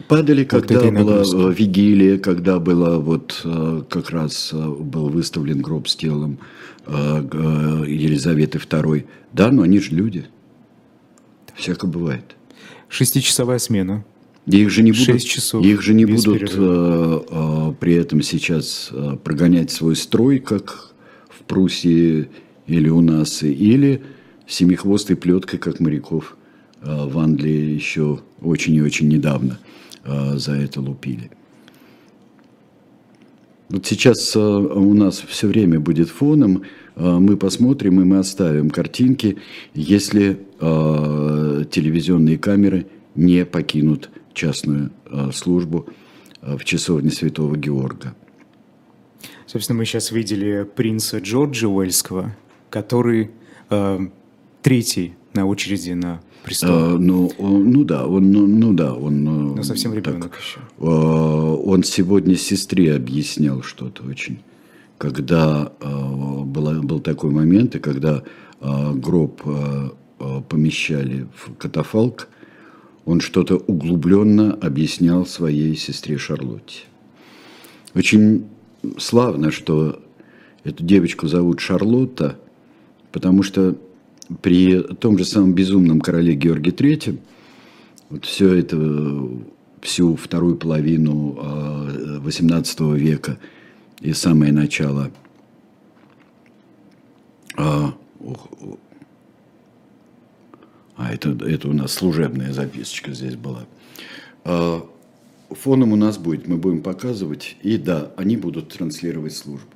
Падали, 0.07 0.45
когда 0.45 0.77
этой 0.77 0.93
была 0.93 1.23
э, 1.23 1.53
вигилия, 1.53 2.19
когда 2.19 2.61
было 2.61 3.01
вот 3.01 3.41
э, 3.43 3.83
как 3.91 4.11
раз 4.11 4.51
э, 4.53 4.57
был 4.57 5.09
выставлен 5.09 5.61
гроб 5.61 5.89
с 5.89 5.97
телом 5.97 6.39
э, 6.87 6.93
Елизаветы 7.89 8.59
II. 8.59 9.05
Да, 9.33 9.51
но 9.51 9.63
они 9.63 9.81
же 9.81 9.97
люди. 9.97 10.27
Всяко 11.57 11.89
бывает. 11.89 12.37
Шестичасовая 12.89 13.59
смена. 13.59 14.05
Их 14.47 14.71
же 14.71 14.83
не 14.83 14.93
будут, 14.93 15.25
часов 15.25 15.65
их 15.65 15.83
же 15.83 15.93
не 15.93 16.05
будут 16.05 16.55
э, 16.55 17.21
э, 17.31 17.75
при 17.81 17.95
этом 17.95 18.23
сейчас 18.23 18.91
э, 18.93 19.17
прогонять 19.23 19.73
свой 19.73 19.97
строй, 19.97 20.39
как 20.39 20.95
в 21.29 21.43
Пруссии 21.43 22.29
или 22.69 22.89
у 22.89 23.01
нас, 23.01 23.43
или 23.43 24.03
семихвостой 24.47 25.17
плеткой, 25.17 25.59
как 25.59 25.81
моряков 25.81 26.37
э, 26.81 27.07
в 27.09 27.19
Англии 27.19 27.75
еще 27.75 28.21
очень 28.41 28.75
и 28.75 28.83
очень 28.83 29.09
недавно 29.09 29.59
э, 30.05 30.37
за 30.37 30.53
это 30.53 30.81
лупили. 30.81 31.31
Вот 33.69 33.85
сейчас 33.85 34.37
э, 34.37 34.39
у 34.39 34.95
нас 34.95 35.25
все 35.27 35.49
время 35.49 35.81
будет 35.81 36.09
фоном, 36.09 36.63
э, 36.95 37.19
мы 37.19 37.37
посмотрим 37.37 38.01
и 38.01 38.05
мы 38.05 38.19
оставим 38.19 38.71
картинки, 38.71 39.39
если 39.75 40.39
э, 40.61 41.65
телевизионные 41.69 42.39
камеры 42.39 42.87
не 43.17 43.45
покинут 43.45 44.11
частную 44.47 44.91
э, 45.07 45.31
службу 45.33 45.87
э, 46.43 46.57
в 46.57 46.65
часовне 46.65 47.11
Святого 47.11 47.57
Георга. 47.57 48.15
Собственно, 49.47 49.79
мы 49.79 49.85
сейчас 49.87 50.13
видели 50.13 50.65
принца 50.77 51.19
Джорджа 51.19 51.67
Уэльского, 51.69 52.37
который 52.71 53.31
э, 53.71 53.99
третий 54.63 55.15
на 55.35 55.47
очереди 55.47 55.93
на 55.93 56.21
престол. 56.45 56.71
Э, 56.71 56.99
ну, 56.99 57.33
он- 57.39 57.71
ну 57.71 57.85
да, 57.85 58.07
он, 58.07 58.31
ну, 58.31 58.47
ну 58.47 58.73
да, 58.75 58.93
он. 58.95 59.25
Но 59.25 59.63
совсем 59.63 59.93
так, 59.95 60.07
ребенок 60.07 60.37
еще. 60.39 60.61
э, 60.79 60.85
он 60.87 61.83
сегодня 61.83 62.37
сестре 62.37 62.95
объяснял 62.95 63.63
что-то 63.63 64.03
очень, 64.05 64.39
когда 64.99 65.73
э, 65.81 65.87
была- 66.45 66.83
был 66.83 67.01
такой 67.01 67.31
момент, 67.31 67.75
и 67.75 67.79
когда 67.79 68.23
э, 68.61 68.93
гроб 68.95 69.41
э, 69.47 69.91
помещали 70.49 71.27
в 71.37 71.55
катафалк, 71.57 72.29
он 73.07 73.21
что-то 73.21 73.57
углубленно 73.57 74.53
объяснял 74.53 75.25
своей 75.25 75.77
сестре 75.77 76.19
Шарлотте. 76.19 76.81
Очень 77.95 78.47
славно, 78.99 79.53
что 79.53 80.03
эту 80.65 80.85
девочку 80.85 81.29
зовут 81.29 81.61
Шарлотта, 81.61 82.37
потому 83.13 83.45
что 83.45 83.77
при 84.43 84.83
том 84.83 85.17
же 85.17 85.25
самом 85.25 85.55
безумном 85.55 86.01
короле 86.01 86.35
Георгии 86.35 86.73
III, 86.73 87.19
вот 88.11 88.25
все 88.25 88.53
это, 88.55 88.77
всю 89.81 90.17
вторую 90.17 90.57
половину 90.57 91.39
XVIII 92.25 92.99
века 92.99 93.39
и 94.01 94.13
самое 94.13 94.53
начало 94.53 95.13
а, 100.97 101.13
это, 101.13 101.31
это 101.47 101.69
у 101.69 101.73
нас 101.73 101.93
служебная 101.93 102.53
записочка 102.53 103.13
здесь 103.13 103.37
была. 103.37 103.67
А, 104.45 104.87
фоном 105.51 105.93
у 105.93 105.97
нас 105.97 106.19
будет, 106.19 106.49
мы 106.49 106.57
будем 106.57 106.83
показывать, 106.83 107.57
и 107.63 107.77
да, 107.77 108.13
они 108.17 108.37
будут 108.37 108.71
транслировать 108.71 109.35
службу. 109.35 109.69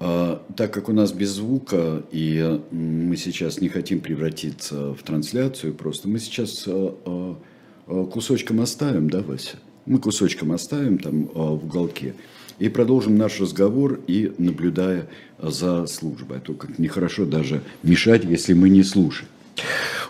А, 0.00 0.44
так 0.56 0.72
как 0.72 0.88
у 0.88 0.92
нас 0.92 1.12
без 1.12 1.30
звука, 1.30 2.02
и 2.10 2.60
мы 2.70 3.16
сейчас 3.16 3.60
не 3.60 3.68
хотим 3.68 4.00
превратиться 4.00 4.92
в 4.92 5.02
трансляцию, 5.02 5.74
просто 5.74 6.08
мы 6.08 6.18
сейчас 6.18 6.64
а, 6.66 7.38
а, 7.86 8.04
кусочком 8.06 8.60
оставим, 8.60 9.08
да, 9.08 9.22
Вася? 9.22 9.56
Мы 9.86 9.98
кусочком 9.98 10.52
оставим 10.52 10.98
там 10.98 11.26
в 11.26 11.64
уголке 11.64 12.14
и 12.58 12.70
продолжим 12.70 13.18
наш 13.18 13.38
разговор 13.38 14.00
и 14.06 14.32
наблюдая 14.38 15.08
за 15.38 15.86
службой. 15.86 16.38
А 16.38 16.40
то 16.40 16.54
как 16.54 16.78
нехорошо 16.78 17.26
даже 17.26 17.62
мешать, 17.82 18.24
если 18.24 18.54
мы 18.54 18.70
не 18.70 18.82
слушаем. 18.82 19.28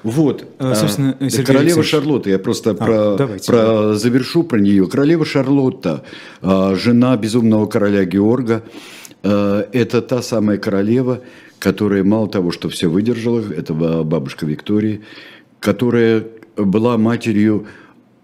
Вот, 0.05 0.47
а, 0.59 0.75
собственно, 0.75 1.17
а, 1.19 1.31
Сергей 1.31 1.47
королева 1.47 1.81
Алексеевич. 1.81 1.91
Шарлотта, 1.91 2.31
я 2.31 2.39
просто 2.39 2.71
а, 2.71 2.75
про, 2.75 3.17
давайте, 3.17 3.47
про 3.51 3.57
да. 3.57 3.95
завершу 3.95 4.43
про 4.43 4.61
нее. 4.61 4.87
Королева 4.87 5.25
Шарлотта, 5.25 6.05
а, 6.43 6.75
жена 6.75 7.17
безумного 7.17 7.67
короля 7.67 8.05
Георга, 8.05 8.63
это 9.23 10.03
та 10.03 10.21
самая 10.21 10.59
королева, 10.59 11.21
которая 11.59 12.05
мало 12.05 12.29
того, 12.29 12.51
что 12.51 12.69
все 12.69 12.89
выдержала, 12.89 13.41
это 13.41 13.73
бабушка 13.73 14.45
Виктории, 14.45 15.01
которая 15.61 16.25
была 16.59 16.99
матерью 16.99 17.67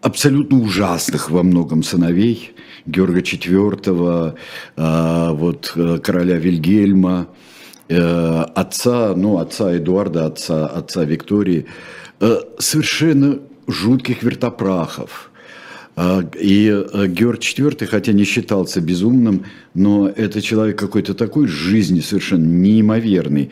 абсолютно 0.03 0.61
ужасных 0.61 1.31
во 1.31 1.43
многом 1.43 1.83
сыновей, 1.83 2.53
Георга 2.85 3.21
IV, 3.21 4.37
вот, 4.77 5.73
э, 5.75 5.99
короля 6.03 6.37
Вильгельма, 6.37 7.29
Э, 7.29 7.50
отца, 7.90 9.14
ну, 9.16 9.38
отца 9.38 9.76
Эдуарда, 9.76 10.26
отца, 10.26 10.66
отца 10.66 11.04
Виктории, 11.04 11.66
э, 12.20 12.38
совершенно 12.59 13.40
жутких 13.66 14.23
вертопрахов. 14.23 15.30
Э, 15.97 16.23
и 16.38 16.68
Георг 17.09 17.40
IV, 17.40 17.87
хотя 17.87 18.12
не 18.12 18.25
считался 18.25 18.80
безумным, 18.80 19.44
но 19.75 20.09
это 20.09 20.40
человек 20.40 20.78
какой-то 20.78 21.14
такой 21.14 21.49
жизни 21.49 22.00
совершенно 22.00 22.47
неимоверный, 22.47 23.50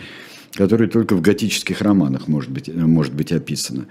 который 0.55 0.89
только 0.89 1.17
в 1.17 1.21
готических 1.21 1.83
романах 1.83 2.29
может 2.29 2.51
быть, 2.51 2.73
может 2.75 3.15
быть 3.15 3.33
описано. 3.33 3.87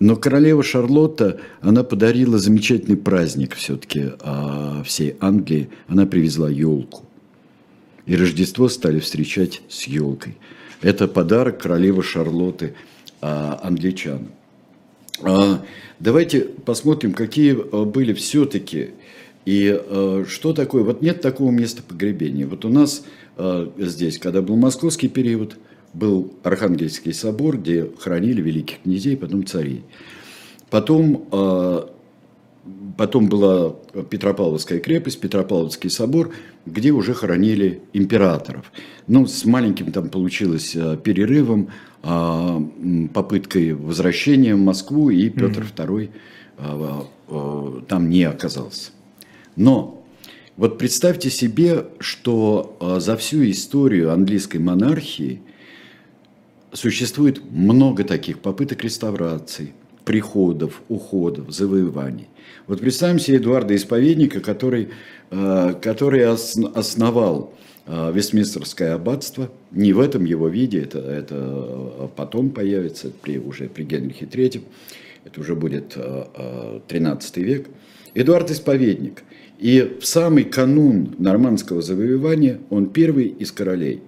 Но 0.00 0.16
королева 0.16 0.62
Шарлотта, 0.62 1.38
она 1.60 1.84
подарила 1.84 2.38
замечательный 2.38 2.96
праздник 2.96 3.54
все-таки 3.54 4.12
всей 4.84 5.14
Англии. 5.20 5.68
Она 5.86 6.06
привезла 6.06 6.50
елку. 6.50 7.04
И 8.12 8.14
Рождество 8.14 8.68
стали 8.68 9.00
встречать 9.00 9.62
с 9.70 9.84
елкой. 9.84 10.36
Это 10.82 11.08
подарок 11.08 11.62
королевы 11.62 12.02
Шарлотты 12.02 12.74
а, 13.22 13.58
англичанам. 13.62 14.32
А, 15.22 15.64
давайте 15.98 16.42
посмотрим, 16.42 17.14
какие 17.14 17.56
а, 17.56 17.86
были 17.86 18.12
все-таки 18.12 18.90
и 19.46 19.74
а, 19.74 20.26
что 20.28 20.52
такое. 20.52 20.82
Вот 20.82 21.00
нет 21.00 21.22
такого 21.22 21.50
места 21.50 21.82
погребения. 21.82 22.46
Вот 22.46 22.66
у 22.66 22.68
нас 22.68 23.02
а, 23.38 23.72
здесь, 23.78 24.18
когда 24.18 24.42
был 24.42 24.56
московский 24.56 25.08
период, 25.08 25.56
был 25.94 26.34
Архангельский 26.42 27.14
собор, 27.14 27.56
где 27.56 27.88
хранили 27.98 28.42
великих 28.42 28.82
князей, 28.82 29.16
потом 29.16 29.46
царей. 29.46 29.84
Потом 30.68 31.28
а, 31.32 31.90
Потом 32.96 33.28
была 33.28 33.74
Петропавловская 34.10 34.80
крепость, 34.80 35.20
Петропавловский 35.20 35.90
собор, 35.90 36.32
где 36.66 36.90
уже 36.90 37.14
хоронили 37.14 37.80
императоров. 37.92 38.72
Ну, 39.06 39.26
с 39.26 39.44
маленьким 39.44 39.92
там 39.92 40.08
получилось 40.08 40.76
э, 40.76 40.96
перерывом, 41.02 41.68
а, 42.04 42.60
попыткой 43.14 43.74
возвращения 43.74 44.56
в 44.56 44.58
Москву, 44.58 45.10
и 45.10 45.28
Петр 45.28 45.64
II 45.76 46.10
а, 46.58 47.06
а, 47.28 47.82
там 47.88 48.10
не 48.10 48.24
оказался. 48.24 48.90
Но 49.54 50.04
вот 50.56 50.78
представьте 50.78 51.30
себе, 51.30 51.86
что 52.00 52.76
за 52.98 53.16
всю 53.16 53.48
историю 53.48 54.12
английской 54.12 54.58
монархии 54.58 55.42
существует 56.72 57.40
много 57.50 58.02
таких 58.02 58.40
попыток 58.40 58.82
реставрации, 58.82 59.72
приходов, 60.12 60.82
уходов, 60.90 61.50
завоеваний. 61.50 62.28
Вот 62.66 62.80
представим 62.80 63.18
себе 63.18 63.38
Эдуарда 63.38 63.74
Исповедника, 63.74 64.40
который, 64.40 64.90
э, 65.30 65.74
который 65.80 66.26
основал 66.26 67.54
э, 67.86 68.12
Вестминстерское 68.12 68.94
аббатство. 68.94 69.50
Не 69.70 69.94
в 69.94 70.00
этом 70.00 70.26
его 70.26 70.48
виде, 70.48 70.82
это, 70.82 70.98
это 70.98 71.34
э, 71.34 72.08
потом 72.14 72.50
появится, 72.50 73.10
при, 73.22 73.38
уже 73.38 73.70
при 73.70 73.84
Генрихе 73.84 74.26
III. 74.26 74.62
Это 75.24 75.40
уже 75.40 75.54
будет 75.54 75.96
13 76.88 77.36
век. 77.38 77.68
Эдуард 78.12 78.50
Исповедник. 78.50 79.22
И 79.58 79.96
в 79.98 80.04
самый 80.04 80.44
канун 80.44 81.14
нормандского 81.18 81.80
завоевания 81.80 82.60
он 82.68 82.90
первый 82.90 83.28
из 83.28 83.50
королей. 83.50 84.02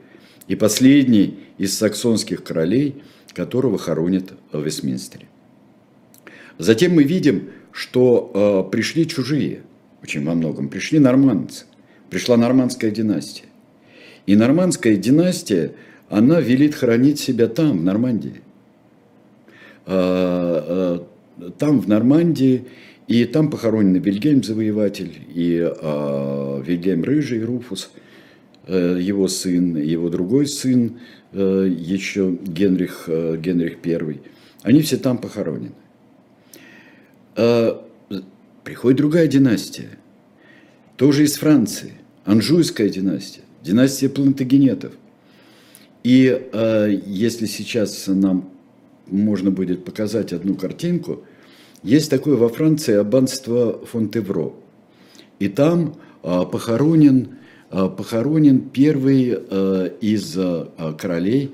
И 0.48 0.54
последний 0.54 1.38
из 1.56 1.78
саксонских 1.78 2.44
королей, 2.44 2.96
которого 3.32 3.78
хоронят 3.78 4.34
в 4.52 4.62
Вестминстере. 4.62 5.28
Затем 6.58 6.92
мы 6.92 7.02
видим, 7.02 7.50
что 7.72 8.30
э, 8.66 8.70
пришли 8.70 9.06
чужие, 9.06 9.62
очень 10.02 10.24
во 10.24 10.34
многом, 10.34 10.68
пришли 10.68 10.98
нормандцы, 10.98 11.64
пришла 12.10 12.36
нормандская 12.36 12.90
династия. 12.90 13.46
И 14.26 14.36
нормандская 14.36 14.96
династия, 14.96 15.72
она 16.08 16.40
велит 16.40 16.74
хранить 16.74 17.18
себя 17.18 17.48
там, 17.48 17.78
в 17.78 17.84
Нормандии. 17.84 18.40
Э, 19.86 21.00
э, 21.38 21.50
там, 21.58 21.80
в 21.80 21.88
Нормандии, 21.88 22.66
и 23.08 23.24
там 23.24 23.50
похоронены 23.50 23.98
Вильгельм 23.98 24.42
Завоеватель, 24.42 25.12
и 25.34 25.60
э, 25.60 26.62
Вильгельм 26.64 27.02
Рыжий, 27.02 27.42
Руфус, 27.42 27.90
э, 28.66 28.98
его 29.00 29.28
сын, 29.28 29.76
его 29.76 30.08
другой 30.08 30.46
сын, 30.46 30.98
э, 31.32 31.68
еще 31.76 32.38
Генрих, 32.42 33.04
э, 33.08 33.36
Генрих 33.36 33.78
I. 33.84 34.20
Они 34.62 34.80
все 34.80 34.96
там 34.96 35.18
похоронены. 35.18 35.72
А, 37.36 37.84
приходит 38.62 38.98
другая 38.98 39.26
династия, 39.26 39.90
тоже 40.96 41.24
из 41.24 41.36
Франции, 41.36 41.94
Анжуйская 42.24 42.88
династия, 42.88 43.42
династия 43.62 44.08
плантагенетов. 44.08 44.92
И 46.04 46.48
а, 46.52 46.86
если 46.86 47.46
сейчас 47.46 48.06
нам 48.06 48.50
можно 49.06 49.50
будет 49.50 49.84
показать 49.84 50.32
одну 50.32 50.54
картинку, 50.54 51.24
есть 51.82 52.08
такое 52.08 52.36
во 52.36 52.48
Франции 52.48 52.94
аббатство 52.94 53.84
Фонтевро. 53.84 54.52
И 55.38 55.48
там 55.48 55.96
а, 56.22 56.44
похоронен, 56.44 57.36
похоронен 57.70 58.60
первый 58.60 59.36
из 60.00 60.38
королей, 60.96 61.52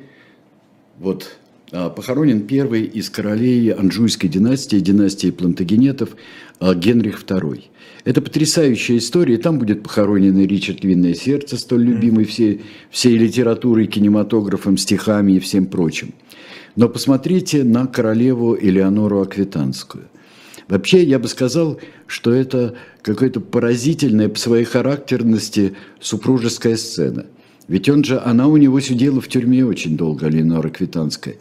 вот 0.98 1.38
похоронен 1.70 2.46
первый 2.46 2.82
из 2.82 3.10
королей 3.10 3.72
Анжуйской 3.72 4.28
династии, 4.28 4.78
династии 4.78 5.30
Плантагенетов, 5.30 6.10
а, 6.58 6.74
Генрих 6.74 7.22
II. 7.22 7.62
Это 8.04 8.20
потрясающая 8.22 8.98
история. 8.98 9.38
Там 9.38 9.58
будет 9.58 9.82
похоронено 9.82 10.44
Ричард 10.44 10.82
Винное 10.84 11.14
сердце, 11.14 11.56
столь 11.56 11.84
любимый 11.84 12.24
всей, 12.24 12.62
всей 12.90 13.16
литературой, 13.16 13.86
кинематографом, 13.86 14.76
стихами 14.76 15.32
и 15.32 15.38
всем 15.38 15.66
прочим. 15.66 16.12
Но 16.74 16.88
посмотрите 16.88 17.62
на 17.62 17.86
королеву 17.86 18.56
Элеонору 18.56 19.20
Аквитанскую. 19.20 20.04
Вообще, 20.68 21.04
я 21.04 21.18
бы 21.18 21.28
сказал, 21.28 21.80
что 22.06 22.32
это 22.32 22.74
какая-то 23.02 23.40
поразительная 23.40 24.28
по 24.28 24.38
своей 24.38 24.64
характерности 24.64 25.74
супружеская 26.00 26.76
сцена– 26.76 27.26
ведь 27.70 27.88
он 27.88 28.02
же, 28.02 28.18
она 28.18 28.48
у 28.48 28.56
него 28.56 28.80
сидела 28.80 29.20
в 29.20 29.28
тюрьме 29.28 29.64
очень 29.64 29.96
долго, 29.96 30.26
Ленора 30.26 30.70
Квитанская. 30.70 31.36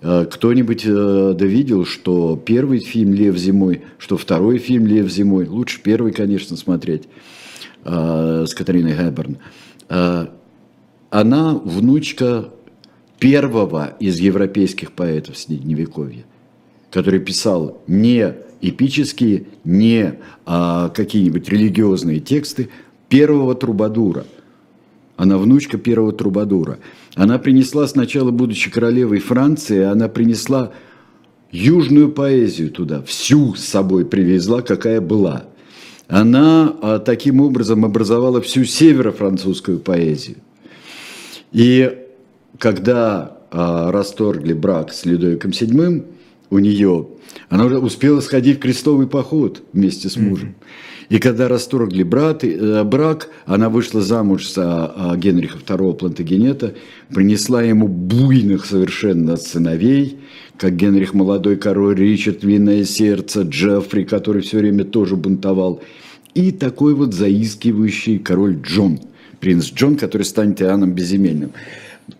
А 0.00 0.24
кто-нибудь 0.24 0.86
э, 0.86 1.34
довидел, 1.38 1.84
что 1.84 2.34
первый 2.42 2.78
фильм 2.78 3.12
«Лев 3.12 3.36
зимой», 3.36 3.82
что 3.98 4.16
второй 4.16 4.56
фильм 4.56 4.86
«Лев 4.86 5.10
зимой», 5.12 5.46
лучше 5.46 5.82
первый, 5.82 6.12
конечно, 6.12 6.56
смотреть, 6.56 7.02
э, 7.84 8.46
с 8.48 8.54
Катариной 8.54 8.94
Хэбберн. 8.94 9.36
Э, 9.90 10.28
она 11.10 11.54
внучка 11.62 12.48
первого 13.18 13.98
из 14.00 14.18
европейских 14.18 14.92
поэтов 14.92 15.36
Средневековья, 15.36 16.24
который 16.90 17.20
писал 17.20 17.82
не 17.86 18.34
эпические, 18.62 19.44
не 19.64 20.14
а, 20.46 20.88
какие-нибудь 20.88 21.46
религиозные 21.50 22.20
тексты, 22.20 22.70
первого 23.10 23.54
трубадура– 23.54 24.24
Она 25.16 25.38
внучка 25.38 25.78
первого 25.78 26.12
трубадура. 26.12 26.78
Она 27.14 27.38
принесла 27.38 27.86
сначала, 27.86 28.30
будучи 28.30 28.70
королевой 28.70 29.18
Франции, 29.18 29.82
она 29.82 30.08
принесла 30.08 30.72
южную 31.50 32.10
поэзию 32.10 32.70
туда, 32.70 33.02
всю 33.02 33.54
с 33.54 33.64
собой 33.64 34.04
привезла, 34.04 34.60
какая 34.60 35.00
была. 35.00 35.44
Она 36.08 36.76
а, 36.82 36.98
таким 36.98 37.40
образом 37.40 37.84
образовала 37.84 38.40
всю 38.40 38.64
северо-французскую 38.64 39.78
поэзию. 39.78 40.36
И 41.50 41.98
когда 42.58 43.38
а, 43.50 43.90
расторгли 43.90 44.52
брак 44.52 44.92
с 44.92 45.04
Людовиком 45.04 45.50
VII, 45.50 46.04
у 46.50 46.58
нее, 46.58 47.08
она 47.48 47.64
уже 47.64 47.78
успела 47.78 48.20
сходить 48.20 48.58
в 48.58 48.60
крестовый 48.60 49.08
поход 49.08 49.62
вместе 49.72 50.08
с 50.08 50.16
мужем. 50.16 50.50
Mm-hmm. 50.50 50.95
И 51.08 51.18
когда 51.18 51.48
расторгли 51.48 52.02
брат, 52.02 52.42
э, 52.42 52.82
брак, 52.82 53.28
она 53.46 53.68
вышла 53.68 54.00
замуж 54.00 54.52
за 54.52 54.92
э, 54.94 55.16
Генриха 55.18 55.58
II 55.58 55.94
Плантагенета, 55.94 56.74
принесла 57.14 57.62
ему 57.62 57.86
буйных 57.86 58.66
совершенно 58.66 59.36
сыновей, 59.36 60.18
как 60.58 60.74
Генрих 60.74 61.14
молодой 61.14 61.56
король, 61.56 61.96
Ричард 61.96 62.42
Винное 62.42 62.84
сердце, 62.84 63.42
Джеффри, 63.42 64.04
который 64.04 64.42
все 64.42 64.58
время 64.58 64.84
тоже 64.84 65.16
бунтовал, 65.16 65.80
и 66.34 66.50
такой 66.50 66.94
вот 66.94 67.14
заискивающий 67.14 68.18
король 68.18 68.58
Джон, 68.60 68.98
принц 69.38 69.72
Джон, 69.72 69.96
который 69.96 70.24
станет 70.24 70.60
Иоанном 70.60 70.92
Безземельным. 70.92 71.52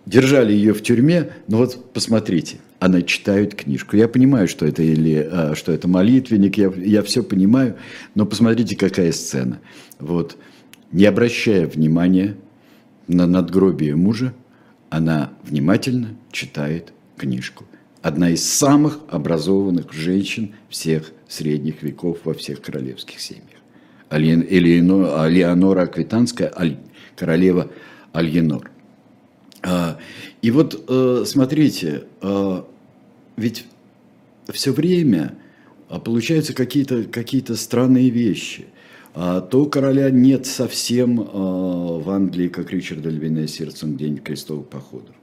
Держали 0.05 0.53
ее 0.53 0.73
в 0.73 0.81
тюрьме, 0.81 1.29
но 1.47 1.57
вот 1.57 1.93
посмотрите, 1.93 2.57
она 2.79 3.01
читает 3.01 3.55
книжку. 3.55 3.95
Я 3.97 4.07
понимаю, 4.07 4.47
что 4.47 4.65
это, 4.65 4.83
или, 4.83 5.27
а, 5.31 5.55
что 5.55 5.71
это 5.71 5.87
молитвенник, 5.87 6.57
я, 6.57 6.71
я 6.77 7.01
все 7.03 7.23
понимаю, 7.23 7.75
но 8.15 8.25
посмотрите, 8.25 8.75
какая 8.75 9.11
сцена. 9.11 9.59
Вот, 9.99 10.37
не 10.91 11.05
обращая 11.05 11.67
внимания 11.67 12.35
на 13.07 13.25
надгробие 13.25 13.95
мужа, 13.95 14.33
она 14.89 15.33
внимательно 15.43 16.15
читает 16.31 16.93
книжку. 17.17 17.65
Одна 18.01 18.29
из 18.29 18.47
самых 18.47 18.99
образованных 19.09 19.91
женщин 19.91 20.53
всех 20.69 21.11
средних 21.27 21.81
веков 21.81 22.19
во 22.23 22.33
всех 22.33 22.61
королевских 22.61 23.19
семьях. 23.19 23.43
Элеонора 24.11 25.81
Аквитанская, 25.81 26.53
королева 27.15 27.69
Альенор. 28.13 28.71
А, 29.63 29.97
и 30.41 30.51
вот 30.51 30.85
э, 30.87 31.23
смотрите, 31.25 32.03
а, 32.21 32.65
ведь 33.35 33.65
все 34.49 34.71
время 34.71 35.35
а, 35.89 35.99
получаются 35.99 36.53
какие-то 36.53 37.03
какие 37.03 37.43
странные 37.53 38.09
вещи. 38.09 38.65
То 39.15 39.65
короля 39.65 40.11
нет 40.11 40.45
совсем 40.45 41.15
в 41.15 42.07
Англии, 42.07 42.49
как 42.49 42.71
Ричарда 42.71 43.09
Львиное 43.09 43.47
сердце, 43.47 43.87
день 43.87 44.17
крестовых 44.17 44.67
походов. 44.67 45.15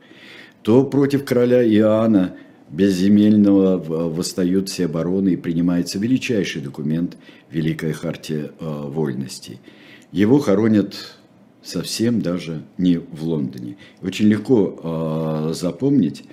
То 0.62 0.82
против 0.82 1.24
короля 1.24 1.64
Иоанна 1.64 2.34
безземельного 2.70 3.78
восстают 3.78 4.68
все 4.68 4.86
обороны 4.86 5.34
и 5.34 5.36
принимается 5.36 6.00
величайший 6.00 6.60
документ 6.60 7.16
Великая 7.52 7.92
Хартия 7.92 8.50
Вольностей. 8.58 9.60
Его 10.10 10.40
хоронят 10.40 10.96
совсем 11.64 12.20
даже 12.20 12.62
не 12.78 12.98
в 12.98 13.24
Лондоне. 13.24 13.76
Очень 14.02 14.26
легко 14.26 15.48
э, 15.48 15.54
запомнить, 15.54 16.24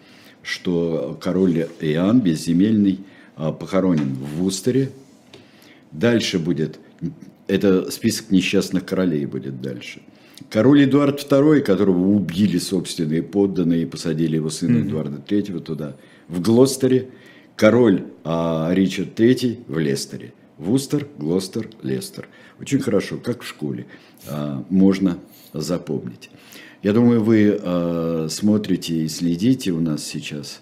что 0.44 1.18
король 1.22 1.68
Иоанн 1.80 2.20
Безземельный 2.20 3.00
э, 3.38 3.52
похоронен 3.58 4.14
в 4.14 4.42
Вустере. 4.42 4.92
Дальше 5.92 6.40
будет, 6.40 6.80
это 7.48 7.90
список 7.92 8.32
несчастных 8.32 8.86
королей 8.86 9.26
будет 9.26 9.62
дальше. 9.62 10.02
Король 10.50 10.86
Эдуард 10.86 11.20
II, 11.20 11.62
которого 11.62 12.00
убили 12.00 12.58
собственные 12.58 13.24
подданные 13.24 13.84
и 13.84 13.86
посадили 13.86 14.36
его 14.36 14.50
сына 14.50 14.78
mm-hmm. 14.78 14.88
Эдуарда 14.88 15.24
III 15.28 15.60
туда, 15.60 15.96
в 16.28 16.42
Глостере. 16.42 17.10
Король 17.56 18.06
а, 18.24 18.72
Ричард 18.74 19.20
III 19.20 19.64
в 19.68 19.78
Лестере. 19.78 20.34
Вустер, 20.62 21.08
Глостер, 21.18 21.68
Лестер. 21.82 22.28
Очень 22.60 22.80
хорошо, 22.80 23.18
как 23.18 23.42
в 23.42 23.48
школе. 23.48 23.88
А, 24.28 24.64
можно 24.70 25.18
запомнить. 25.54 26.30
Я 26.84 26.94
думаю, 26.94 27.24
вы 27.24 27.60
а, 27.60 28.28
смотрите 28.30 28.94
и 28.98 29.08
следите 29.08 29.72
у 29.72 29.82
нас 29.82 30.04
сейчас, 30.04 30.62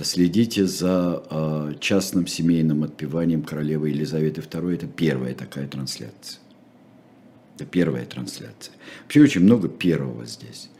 следите 0.00 0.64
за 0.66 1.24
а, 1.28 1.74
частным 1.80 2.28
семейным 2.28 2.84
отпеванием 2.84 3.42
королевы 3.42 3.88
Елизаветы 3.90 4.42
II. 4.42 4.74
Это 4.74 4.86
первая 4.86 5.34
такая 5.34 5.66
трансляция. 5.66 6.38
Это 7.56 7.64
первая 7.64 8.06
трансляция. 8.06 8.74
Вообще 9.02 9.22
очень 9.22 9.40
много 9.40 9.68
первого 9.68 10.24
здесь. 10.24 10.70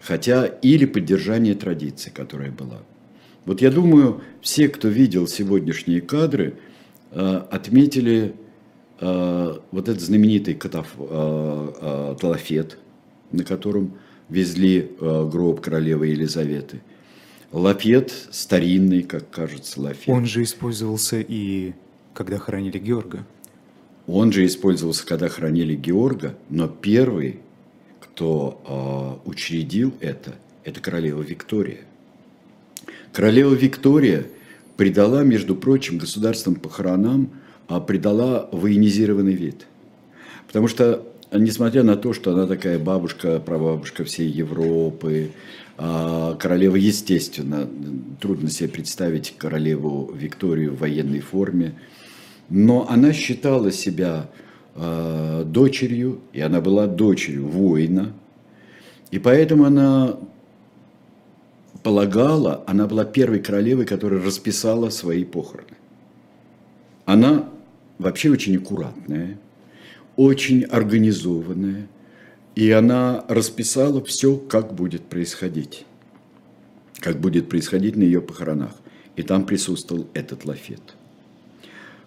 Хотя 0.00 0.46
или 0.46 0.86
поддержание 0.86 1.54
традиции, 1.54 2.08
которая 2.08 2.50
была. 2.50 2.78
Вот 3.44 3.60
я 3.60 3.70
думаю, 3.70 4.22
все, 4.40 4.70
кто 4.70 4.88
видел 4.88 5.26
сегодняшние 5.26 6.00
кадры, 6.00 6.56
отметили 7.12 8.34
Э, 9.00 9.58
вот 9.70 9.88
этот 9.88 10.02
знаменитый 10.02 10.54
катаф, 10.54 10.88
э, 10.98 11.72
э, 11.80 12.16
талафет, 12.20 12.78
на 13.32 13.44
котором 13.44 13.94
везли 14.28 14.92
гроб 15.00 15.60
королевы 15.60 16.08
Елизаветы. 16.08 16.82
Лафет 17.50 18.12
старинный, 18.30 19.02
как 19.02 19.28
кажется, 19.30 19.80
лафет. 19.80 20.08
Он 20.08 20.26
же 20.26 20.42
использовался 20.42 21.20
и 21.20 21.72
когда 22.14 22.38
хоронили 22.38 22.78
Георга. 22.78 23.26
Он 24.06 24.32
же 24.32 24.44
использовался, 24.44 25.06
когда 25.06 25.28
хоронили 25.28 25.74
Георга, 25.74 26.36
но 26.48 26.68
первый, 26.68 27.40
кто 28.00 29.18
э, 29.24 29.28
учредил 29.28 29.94
это, 30.00 30.34
это 30.64 30.80
королева 30.80 31.22
Виктория. 31.22 31.80
Королева 33.12 33.54
Виктория 33.54 34.26
придала, 34.80 35.22
между 35.24 35.54
прочим, 35.54 35.98
государственным 35.98 36.58
похоронам 36.58 37.32
а 37.68 37.80
придала 37.80 38.48
военизированный 38.50 39.34
вид. 39.34 39.66
Потому 40.46 40.68
что, 40.68 41.06
несмотря 41.30 41.82
на 41.82 41.96
то, 41.98 42.14
что 42.14 42.32
она 42.32 42.46
такая 42.46 42.78
бабушка, 42.78 43.40
прабабушка 43.40 44.04
всей 44.04 44.30
Европы, 44.30 45.32
а 45.76 46.34
королева, 46.36 46.76
естественно, 46.76 47.68
трудно 48.22 48.48
себе 48.48 48.70
представить 48.70 49.34
королеву 49.36 50.10
Викторию 50.14 50.72
в 50.72 50.78
военной 50.78 51.20
форме, 51.20 51.74
но 52.48 52.88
она 52.88 53.12
считала 53.12 53.70
себя 53.70 54.30
а, 54.74 55.44
дочерью, 55.44 56.20
и 56.32 56.40
она 56.40 56.62
была 56.62 56.86
дочерью 56.86 57.46
воина, 57.46 58.14
и 59.10 59.18
поэтому 59.18 59.66
она 59.66 60.16
полагала, 61.82 62.64
она 62.66 62.86
была 62.86 63.04
первой 63.04 63.40
королевой, 63.40 63.86
которая 63.86 64.22
расписала 64.22 64.90
свои 64.90 65.24
похороны. 65.24 65.76
Она 67.04 67.48
вообще 67.98 68.30
очень 68.30 68.56
аккуратная, 68.56 69.38
очень 70.16 70.64
организованная, 70.64 71.88
и 72.54 72.70
она 72.70 73.24
расписала 73.28 74.02
все, 74.04 74.36
как 74.36 74.74
будет 74.74 75.02
происходить, 75.02 75.86
как 76.98 77.20
будет 77.20 77.48
происходить 77.48 77.96
на 77.96 78.02
ее 78.02 78.20
похоронах. 78.20 78.72
И 79.16 79.22
там 79.22 79.44
присутствовал 79.44 80.06
этот 80.14 80.44
лафет. 80.44 80.80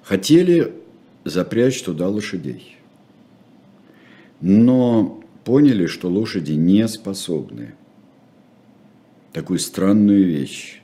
Хотели 0.04 0.74
запрячь 1.26 1.82
туда 1.82 2.08
лошадей, 2.08 2.78
но 4.42 5.22
поняли, 5.44 5.86
что 5.86 6.10
лошади 6.10 6.54
не 6.54 6.88
способны 6.88 7.76
такую 9.34 9.60
странную 9.60 10.26
вещь 10.26 10.82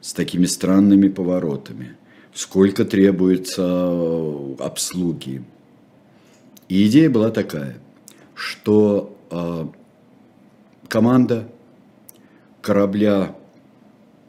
с 0.00 0.12
такими 0.12 0.46
странными 0.46 1.08
поворотами– 1.08 1.96
сколько 2.34 2.84
требуется 2.84 3.62
э, 3.62 4.54
обслуги. 4.60 5.42
И 6.68 6.86
идея 6.86 7.10
была 7.10 7.30
такая, 7.30 7.78
что 8.34 9.16
э, 9.30 9.66
команда 10.88 11.48
корабля 12.62 13.34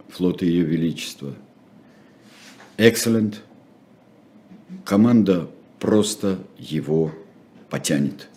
флота 0.10 0.46
Ее 0.46 0.64
Величества 0.64 1.36
Excellent, 2.78 3.36
команда 4.86 5.50
просто 5.80 6.40
его 6.58 7.12
потянет. 7.70 8.28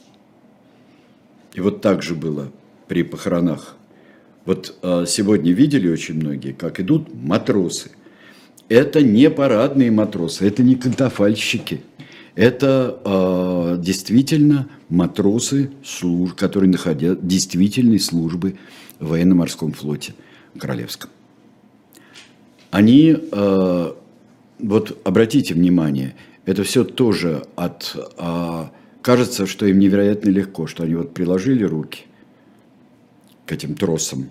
И 1.54 1.60
вот 1.60 1.80
так 1.80 2.02
же 2.02 2.14
было 2.14 2.50
при 2.86 3.02
похоронах. 3.02 3.76
Вот 4.44 4.76
э, 4.82 5.04
сегодня 5.06 5.52
видели 5.52 5.88
очень 5.88 6.14
многие, 6.16 6.52
как 6.52 6.80
идут 6.80 7.08
матросы– 7.14 7.90
это 8.68 9.02
не 9.02 9.30
парадные 9.30 9.90
матросы, 9.90 10.46
это 10.46 10.62
не 10.62 10.74
кантафальщики. 10.74 11.82
Это 12.34 12.98
э, 13.04 13.76
действительно 13.78 14.68
матросы, 14.88 15.70
служ, 15.84 16.34
которые 16.34 16.70
находят 16.70 17.26
действительной 17.26 18.00
службы 18.00 18.56
в 18.98 19.10
военно-морском 19.10 19.72
флоте 19.72 20.14
королевском. 20.58 21.10
Они, 22.70 23.16
э, 23.16 23.92
вот 24.58 25.00
обратите 25.04 25.54
внимание, 25.54 26.16
это 26.44 26.64
все 26.64 26.84
тоже 26.84 27.44
от... 27.54 27.94
Э, 28.18 28.64
кажется, 29.02 29.46
что 29.46 29.66
им 29.66 29.78
невероятно 29.78 30.30
легко, 30.30 30.66
что 30.66 30.82
они 30.82 30.94
вот 30.94 31.14
приложили 31.14 31.62
руки, 31.62 32.06
к 33.46 33.52
этим 33.52 33.74
тросам, 33.74 34.30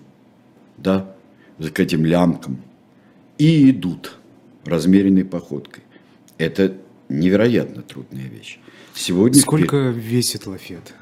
да, 0.76 1.14
к 1.58 1.80
этим 1.80 2.04
лямкам 2.04 2.58
и 3.38 3.70
идут 3.70 4.16
размеренной 4.64 5.24
походкой. 5.24 5.82
Это 6.38 6.76
невероятно 7.08 7.82
трудная 7.82 8.26
вещь. 8.26 8.58
Сегодня 8.94 9.40
Сколько 9.40 9.92
впер... 9.92 10.00
весит 10.00 10.46
лафет? 10.46 10.94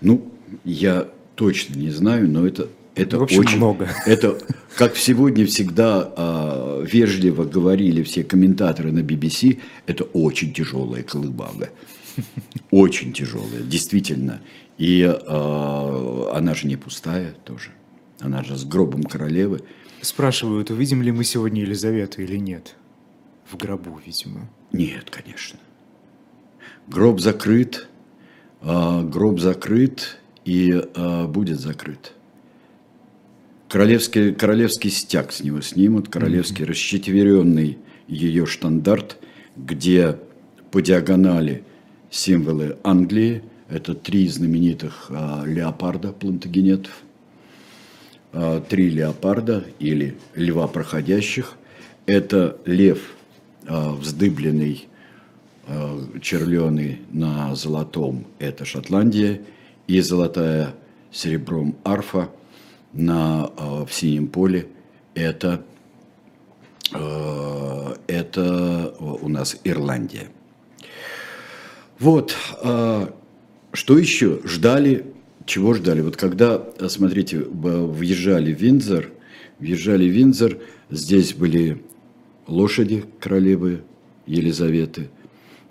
Ну, 0.00 0.32
я 0.64 1.08
точно 1.34 1.74
не 1.76 1.90
знаю, 1.90 2.28
но 2.28 2.46
это 2.46 2.68
это 2.94 3.22
общем, 3.22 3.40
очень 3.40 3.58
много. 3.58 3.88
Это, 4.06 4.38
как 4.76 4.96
сегодня 4.96 5.46
всегда 5.46 6.12
э, 6.16 6.84
вежливо 6.90 7.44
говорили 7.44 8.02
все 8.02 8.24
комментаторы 8.24 8.90
на 8.90 9.00
BBC, 9.00 9.60
это 9.86 10.02
очень 10.02 10.52
тяжелая 10.52 11.04
колыбага. 11.04 11.70
Очень 12.70 13.12
тяжелая, 13.12 13.62
действительно. 13.62 14.40
И 14.76 15.02
э, 15.02 16.30
она 16.32 16.54
же 16.54 16.66
не 16.66 16.76
пустая 16.76 17.34
тоже. 17.44 17.70
Она 18.20 18.42
же 18.42 18.56
с 18.56 18.64
гробом 18.64 19.02
королевы. 19.02 19.62
Спрашивают, 20.00 20.70
увидим 20.70 21.02
ли 21.02 21.12
мы 21.12 21.24
сегодня 21.24 21.62
Елизавету 21.62 22.22
или 22.22 22.36
нет. 22.36 22.76
В 23.50 23.56
гробу, 23.56 24.00
видимо. 24.04 24.48
Нет, 24.72 25.10
конечно. 25.10 25.58
Гроб 26.86 27.20
закрыт, 27.20 27.88
э, 28.62 29.02
гроб 29.02 29.40
закрыт 29.40 30.18
и 30.44 30.72
э, 30.72 31.26
будет 31.26 31.60
закрыт. 31.60 32.12
Королевский, 33.68 34.32
королевский 34.34 34.90
стяг 34.90 35.30
с 35.32 35.42
него 35.42 35.60
снимут, 35.60 36.08
королевский 36.08 36.64
mm-hmm. 36.64 36.68
расчетверенный 36.68 37.78
ее 38.06 38.46
штандарт, 38.46 39.18
где 39.56 40.18
по 40.70 40.80
диагонали 40.80 41.64
символы 42.10 42.78
Англии, 42.82 43.42
это 43.68 43.94
три 43.94 44.28
знаменитых 44.28 45.06
а, 45.10 45.44
леопарда 45.44 46.12
плантагенетов, 46.12 46.92
а, 48.32 48.60
три 48.60 48.90
леопарда 48.90 49.64
или 49.78 50.16
льва 50.34 50.66
проходящих, 50.68 51.54
это 52.06 52.58
лев 52.64 53.14
а, 53.66 53.92
вздыбленный, 53.92 54.88
а, 55.66 56.00
черленый 56.20 57.00
на 57.10 57.54
золотом, 57.54 58.26
это 58.38 58.64
Шотландия, 58.64 59.42
и 59.86 60.00
золотая 60.00 60.74
серебром 61.10 61.76
арфа– 61.84 62.30
на, 62.92 63.50
э, 63.56 63.84
в 63.86 63.92
синем 63.92 64.28
поле, 64.28 64.68
это, 65.14 65.62
э, 66.92 67.94
это 68.06 68.94
у 68.98 69.28
нас 69.28 69.56
Ирландия. 69.64 70.28
Вот, 71.98 72.36
э, 72.62 73.06
что 73.72 73.98
еще? 73.98 74.40
Ждали, 74.44 75.06
чего 75.46 75.74
ждали? 75.74 76.00
Вот 76.00 76.16
когда, 76.16 76.64
смотрите, 76.88 77.40
въезжали 77.40 78.52
в 78.52 78.60
Виндзор, 78.60 79.10
въезжали 79.58 80.08
в 80.08 80.12
Виндзор, 80.12 80.58
здесь 80.90 81.34
были 81.34 81.82
лошади 82.46 83.04
королевы 83.20 83.82
Елизаветы, 84.26 85.10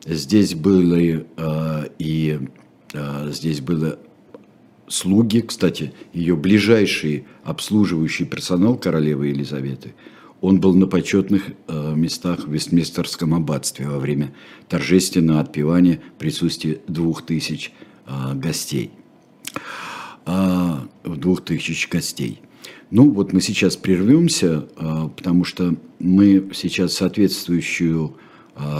здесь 0.06 0.54
были 0.54 1.26
и 2.00 2.40
здесь 3.30 3.62
было 3.62 4.00
слуги, 4.88 5.42
кстати, 5.42 5.94
ее 6.14 6.36
ближайший 6.36 7.26
обслуживающий 7.44 8.26
персонал 8.26 8.78
королевы 8.78 9.28
Елизаветы, 9.28 9.94
он 10.48 10.62
был 10.62 10.74
на 10.76 10.88
почетных 10.88 11.52
э, 11.68 11.94
местах 11.94 12.48
в 12.48 12.54
Вестминстерском 12.54 13.34
аббатстве 13.34 13.86
во 13.90 14.00
время 14.00 14.34
торжественного 14.70 15.42
отпевания 15.42 16.00
присутствия 16.18 16.80
двух 16.88 17.26
тысяч 17.26 17.74
э, 18.06 18.34
гостей. 18.34 18.92
Э, 20.26 20.78
двух 21.04 21.44
тысяч 21.44 21.90
гостей. 21.90 22.40
Ну, 22.92 23.12
вот 23.12 23.34
мы 23.34 23.42
сейчас 23.42 23.76
прервемся, 23.76 24.70
э, 24.78 25.10
потому 25.18 25.44
что 25.44 25.76
мы 26.00 26.50
сейчас 26.54 26.94
соответствующую 26.94 28.16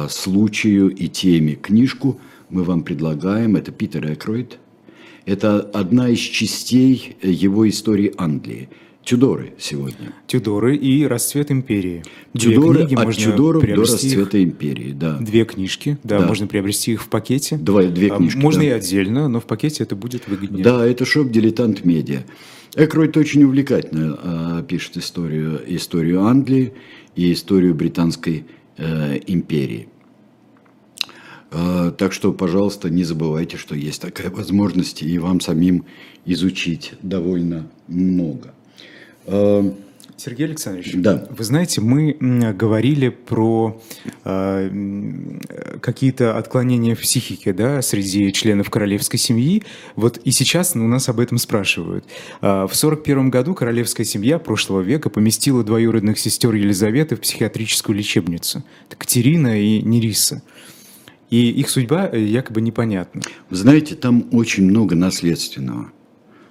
случаю 0.10 0.90
и 0.90 1.08
теме 1.08 1.54
книжку 1.54 2.20
мы 2.50 2.64
вам 2.64 2.82
предлагаем. 2.82 3.58
Это 3.58 3.72
Питер 3.72 4.12
Экройд– 4.12 4.58
это 5.28 5.60
одна 5.60 6.08
из 6.08 6.20
частей 6.20 7.18
его 7.22 7.68
истории 7.68 8.14
Англии. 8.18 8.70
Тюдоры 9.08 9.54
сегодня. 9.58 10.12
Тюдоры 10.28 10.76
и 10.76 11.08
расцвет 11.08 11.50
империи. 11.50 12.04
Тюдоры 12.38 12.86
книги 12.86 12.96
от 12.96 13.16
Тюдоров 13.16 13.64
до 13.64 13.76
расцвета 13.76 14.38
их, 14.38 14.50
империи, 14.50 14.92
да. 14.92 15.18
Две 15.20 15.46
книжки, 15.46 15.98
да, 16.04 16.20
да, 16.20 16.28
можно 16.28 16.46
приобрести 16.46 16.92
их 16.92 17.04
в 17.04 17.08
пакете. 17.08 17.56
Два, 17.56 17.84
две 17.84 18.12
а, 18.12 18.18
книжки, 18.18 18.38
Можно 18.38 18.64
да. 18.64 18.68
и 18.68 18.72
отдельно, 18.72 19.30
но 19.30 19.40
в 19.40 19.46
пакете 19.46 19.84
это 19.84 19.96
будет 19.96 20.28
выгоднее. 20.28 20.62
Да, 20.62 20.86
это 20.86 21.06
шоп 21.06 21.32
«Дилетант 21.32 21.86
Медиа». 21.86 22.26
Экройт 22.76 23.16
очень 23.16 23.46
увлекательно 23.46 24.20
э, 24.60 24.64
пишет 24.68 24.98
историю, 24.98 25.62
историю 25.66 26.24
Англии 26.24 26.74
и 27.16 27.32
историю 27.32 27.76
Британской 27.76 28.46
э, 28.76 29.20
империи. 29.26 29.88
А, 31.50 31.92
так 31.92 32.12
что, 32.12 32.34
пожалуйста, 32.34 32.90
не 32.90 33.06
забывайте, 33.06 33.56
что 33.56 33.74
есть 33.74 34.02
такая 34.02 34.30
возможность, 34.30 35.02
и 35.02 35.18
вам 35.18 35.40
самим 35.40 35.86
изучить 36.26 36.96
довольно 37.02 37.72
много. 37.88 38.54
А, 39.28 39.74
Сергей 40.18 40.48
Александрович, 40.48 40.94
да. 40.96 41.28
вы 41.30 41.44
знаете, 41.44 41.80
мы 41.80 42.18
говорили 42.20 43.10
про 43.10 43.80
э, 44.26 44.72
какие-то 45.80 46.36
отклонения 46.36 46.96
в 46.96 47.02
психике 47.02 47.54
да, 47.54 47.84
среди 47.84 48.34
членов 48.34 48.72
королевской 48.72 49.20
семьи. 49.20 49.62
Вот 49.96 50.18
и 50.18 50.32
сейчас 50.32 50.76
у 50.76 50.80
нас 50.80 51.08
об 51.08 51.20
этом 51.20 51.38
спрашивают. 51.38 52.04
Э, 52.42 52.66
в 52.66 52.74
1941 52.74 53.30
году 53.30 53.54
королевская 53.54 54.08
семья 54.08 54.40
прошлого 54.40 54.82
века 54.82 55.12
поместила 55.12 55.64
двоюродных 55.64 56.18
сестер 56.18 56.56
Елизаветы 56.56 57.16
в 57.16 57.22
психиатрическую 57.22 57.96
лечебницу. 57.96 58.64
Это 58.88 58.96
Катерина 58.96 59.62
и 59.62 59.84
Нериса. 59.84 60.42
И 61.30 61.52
их 61.52 61.70
судьба 61.70 62.10
э, 62.12 62.20
якобы 62.20 62.62
непонятна. 62.62 63.22
Вы 63.52 63.56
знаете, 63.56 63.94
там 63.94 64.28
очень 64.32 64.64
много 64.64 64.96
наследственного 64.96 65.92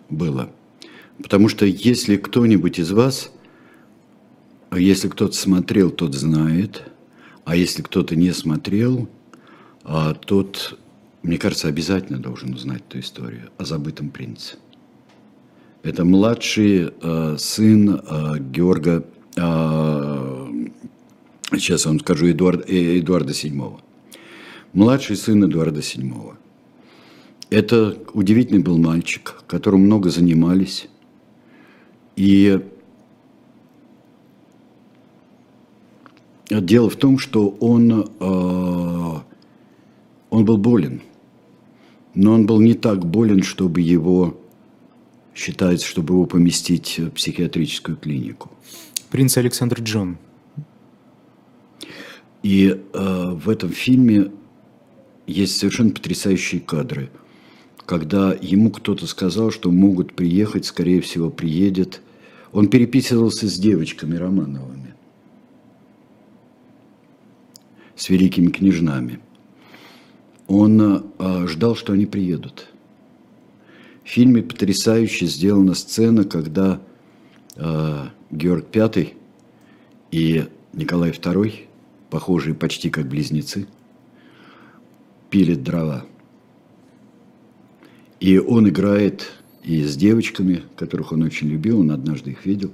было. 0.09 0.53
Потому 1.23 1.49
что 1.49 1.67
если 1.67 2.17
кто-нибудь 2.17 2.79
из 2.79 2.91
вас, 2.93 3.31
если 4.73 5.09
кто-то 5.09 5.35
смотрел, 5.35 5.91
тот 5.91 6.15
знает, 6.15 6.85
а 7.45 7.57
если 7.57 7.83
кто-то 7.83 8.17
не 8.17 8.33
смотрел, 8.33 9.09
а 9.85 10.15
тот, 10.15 10.79
мне 11.23 11.39
кажется, 11.39 11.69
обязательно 11.69 12.19
должен 12.19 12.55
узнать 12.55 12.83
эту 12.89 13.01
историю 13.01 13.51
о 13.57 13.65
забытом 13.65 14.11
принце. 14.11 14.57
Это 15.83 16.05
младший 16.05 16.91
э, 17.01 17.37
сын 17.39 17.91
э, 17.91 18.39
Георга, 18.41 19.05
э, 19.37 20.67
сейчас 21.53 21.85
я 21.85 21.91
вам 21.91 22.01
скажу, 22.01 22.31
Эдуард, 22.31 22.69
э, 22.69 22.99
Эдуарда 22.99 23.33
VII 23.33 23.81
младший 24.77 25.17
сын 25.17 25.43
Эдуарда 25.43 25.81
VII. 25.81 26.35
Это 27.49 27.97
удивительный 28.13 28.63
был 28.63 28.77
мальчик, 28.77 29.43
которым 29.47 29.81
много 29.83 30.11
занимались. 30.11 30.89
И 32.17 32.61
дело 36.51 36.89
в 36.91 36.97
том, 36.97 37.19
что 37.19 37.49
он, 37.61 38.11
э, 38.21 39.21
он 40.31 40.45
был 40.45 40.57
болен. 40.57 41.03
Но 42.15 42.33
он 42.33 42.47
был 42.47 42.61
не 42.61 42.75
так 42.75 43.05
болен, 43.05 43.43
чтобы 43.43 43.83
его, 43.83 44.39
считается, 45.35 45.87
чтобы 45.87 46.15
его 46.15 46.25
поместить 46.25 46.99
в 46.99 47.11
психиатрическую 47.11 47.97
клинику. 47.99 48.51
Принц 49.11 49.37
Александр 49.37 49.83
Джон. 49.83 50.17
И 52.43 52.69
э, 52.93 53.31
в 53.33 53.51
этом 53.51 53.71
фильме 53.71 54.31
есть 55.27 55.59
совершенно 55.59 55.91
потрясающие 55.91 56.61
кадры, 56.61 57.11
когда 57.87 58.37
ему 58.41 58.71
кто-то 58.71 59.07
сказал, 59.07 59.53
что 59.53 59.71
могут 59.71 60.15
приехать, 60.15 60.67
скорее 60.67 61.01
всего, 61.01 61.31
приедет. 61.31 62.03
Он 62.53 62.69
переписывался 62.69 63.49
с 63.49 63.57
девочками 63.59 64.17
Романовыми, 64.17 64.95
с 67.95 68.09
великими 68.09 68.49
княжнами. 68.49 69.21
Он 70.49 71.05
э, 71.19 71.47
ждал, 71.47 71.77
что 71.77 71.93
они 71.93 72.07
приедут. 72.07 72.69
В 74.05 74.09
фильме 74.09 74.43
потрясающе 74.43 75.27
сделана 75.27 75.75
сцена, 75.75 76.25
когда 76.25 76.81
э, 77.55 78.07
Георг 78.31 78.67
V 78.75 79.13
и 80.11 80.47
Николай 80.73 81.11
II, 81.11 81.53
похожие 82.11 82.55
почти 82.55 82.91
как 82.91 83.07
близнецы, 83.07 83.67
пилит 85.31 85.63
дрова. 85.63 86.05
И 88.21 88.39
он 88.39 88.69
играет 88.69 89.33
и 89.63 89.83
с 89.83 89.97
девочками, 89.97 90.63
которых 90.77 91.13
он 91.13 91.23
очень 91.23 91.49
любил, 91.49 91.81
он 91.81 91.91
однажды 91.91 92.31
их 92.31 92.47
видел. 92.47 92.71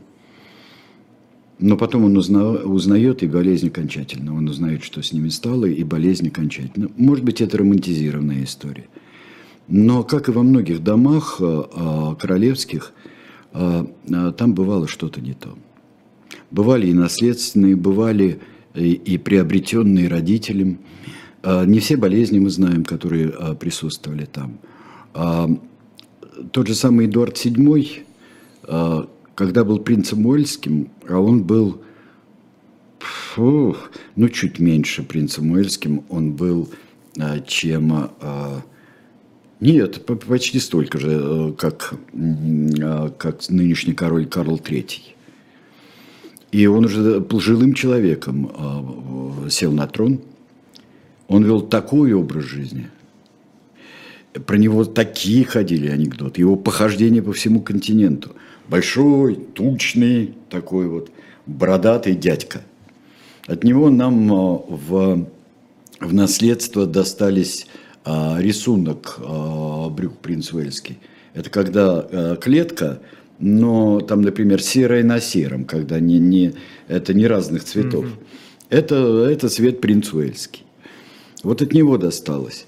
Но 1.59 1.77
потом 1.77 2.05
он 2.05 2.17
узна, 2.17 2.45
узнает 2.45 3.23
и 3.23 3.27
болезнь 3.27 3.69
окончательно. 3.69 4.35
Он 4.35 4.49
узнает, 4.49 4.83
что 4.83 5.03
с 5.03 5.13
ними 5.13 5.29
стало, 5.29 5.67
и 5.67 5.85
болезнь 5.85 6.29
окончательно. 6.29 6.91
Может 6.97 7.25
быть, 7.25 7.41
это 7.41 7.59
романтизированная 7.59 8.45
история. 8.45 8.87
Но, 9.69 10.03
как 10.03 10.29
и 10.29 10.33
во 10.33 10.43
многих 10.43 10.83
домах 10.83 11.37
э, 11.41 12.15
королевских, 12.21 12.93
а, 13.53 13.87
а, 14.11 14.33
там 14.33 14.55
бывало 14.55 14.89
что-то 14.89 15.21
не 15.21 15.35
то. 15.35 15.57
Бывали 16.51 16.89
и 16.89 16.95
наследственные, 16.95 17.77
бывали 17.77 18.41
и, 18.75 18.93
и 18.93 19.19
приобретенные 19.19 20.09
родителям. 20.09 20.79
Не 21.45 21.81
все 21.81 21.97
болезни 21.97 22.39
мы 22.39 22.51
знаем, 22.51 22.85
которые 22.85 23.57
присутствовали 23.59 24.27
там. 24.27 24.59
А, 25.15 25.49
тот 26.53 26.67
же 26.67 26.75
самый 26.75 27.07
Эдуард 27.07 27.37
VII, 27.37 28.05
а, 28.65 29.09
когда 29.35 29.65
был 29.65 29.79
принцем 29.79 30.27
Уэльским, 30.27 30.89
а 31.09 31.19
он 31.19 31.43
был, 31.43 31.83
фу, 32.99 33.77
ну, 34.17 34.29
чуть 34.29 34.59
меньше 34.59 35.03
принцем 35.03 35.53
Уэльским, 35.53 36.05
он 36.09 36.33
был, 36.33 36.71
а, 37.19 37.41
чем... 37.41 38.11
Нет, 39.61 40.05
почти 40.07 40.59
столько 40.59 40.99
же, 40.99 41.21
э, 41.23 41.53
как, 41.57 41.95
как 43.17 43.49
нынешний 43.49 43.93
король 43.93 44.27
Карл 44.27 44.57
III. 44.57 44.87
И 46.51 46.67
он 46.67 46.87
уже 46.87 47.21
пожилым 47.21 47.73
человеком 47.73 48.51
сел 49.49 49.71
на 49.71 49.87
трон. 49.87 50.21
Он 51.29 51.45
вел 51.45 51.61
такой 51.61 52.13
образ 52.13 52.43
жизни. 52.43 52.89
Про 54.33 54.57
него 54.57 54.85
такие 54.85 55.45
ходили 55.45 55.89
анекдоты. 55.89 56.41
Его 56.41 56.57
похождения 56.57 57.23
по 57.23 57.33
всему 57.33 57.61
континенту. 57.61 58.33
Большой, 58.69 59.37
тучный, 59.37 60.35
такой 60.49 60.89
вот 60.89 61.11
бородатый 61.47 62.15
дядька. 62.15 62.63
От 63.47 63.65
него 63.65 63.91
нам 63.91 64.33
а, 64.33 64.65
в, 64.69 65.29
в 66.01 66.15
наследство 66.15 66.87
достались 66.87 67.67
а, 68.05 68.39
рисунок 68.41 69.17
а, 69.19 69.89
брюк 69.91 70.19
принц 70.19 70.53
Уэльский. 70.53 70.99
Это 71.35 71.51
когда 71.51 71.99
а, 72.01 72.37
клетка, 72.37 73.01
но 73.39 74.01
там, 74.01 74.23
например, 74.23 74.63
серая 74.63 75.03
на 75.03 75.21
сером, 75.21 75.65
когда 75.65 76.01
не, 76.01 76.19
не, 76.19 76.55
это 76.89 77.13
не 77.13 77.27
разных 77.27 77.65
цветов. 77.65 78.05
Mm-hmm. 78.05 78.27
Это, 78.71 79.27
это 79.29 79.49
цвет 79.49 79.81
принц 79.81 80.13
Уэльский. 80.13 80.65
Вот 81.43 81.61
от 81.61 81.75
него 81.75 81.99
досталось. 81.99 82.67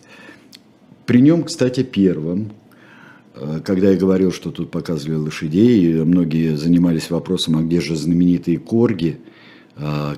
При 1.07 1.21
нем, 1.21 1.45
кстати, 1.45 1.83
первым, 1.83 2.53
когда 3.65 3.91
я 3.91 3.97
говорил, 3.97 4.33
что 4.33 4.51
тут 4.51 4.71
показывали 4.71 5.17
лошадей, 5.17 6.03
многие 6.05 6.57
занимались 6.57 7.11
вопросом, 7.11 7.57
а 7.57 7.63
где 7.63 7.81
же 7.81 7.97
знаменитые 7.97 8.59
корги, 8.59 9.19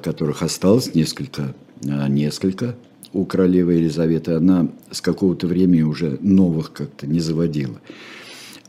которых 0.03 0.42
осталось 0.42 0.94
несколько, 0.94 1.55
несколько 1.83 2.77
у 3.16 3.25
королевы 3.25 3.75
Елизаветы, 3.75 4.33
она 4.33 4.68
с 4.90 5.01
какого-то 5.01 5.46
времени 5.46 5.83
уже 5.83 6.18
новых 6.20 6.72
как-то 6.72 7.07
не 7.07 7.20
заводила. 7.20 7.81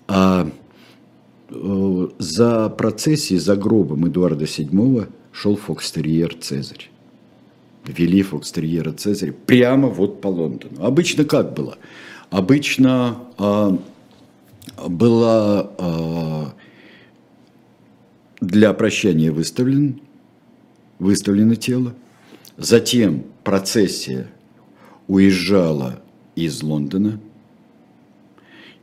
А 0.08 0.50
э, 1.50 2.08
за 2.18 2.70
процессией, 2.70 3.40
за 3.40 3.58
гробом 3.58 4.08
Эдуарда 4.08 4.46
VII 4.46 5.08
шел 5.34 5.58
фокстерьер 5.58 6.36
Цезарь. 6.40 6.90
Вели 7.86 8.22
фокстерьера 8.22 8.94
Цезаря 8.94 9.34
прямо 9.34 9.90
вот 9.90 10.22
по 10.22 10.28
Лондону. 10.28 10.82
Обычно 10.82 11.26
как 11.26 11.54
было? 11.54 11.78
Обычно 12.30 13.20
а, 13.38 13.78
была 14.88 15.72
а, 15.78 16.54
для 18.42 18.74
прощания 18.74 19.32
выставлен, 19.32 20.02
выставлено 21.00 21.56
тело, 21.56 21.96
затем 22.58 23.24
процессия 23.44 24.28
уезжала 25.08 26.02
из 26.36 26.62
Лондона, 26.62 27.20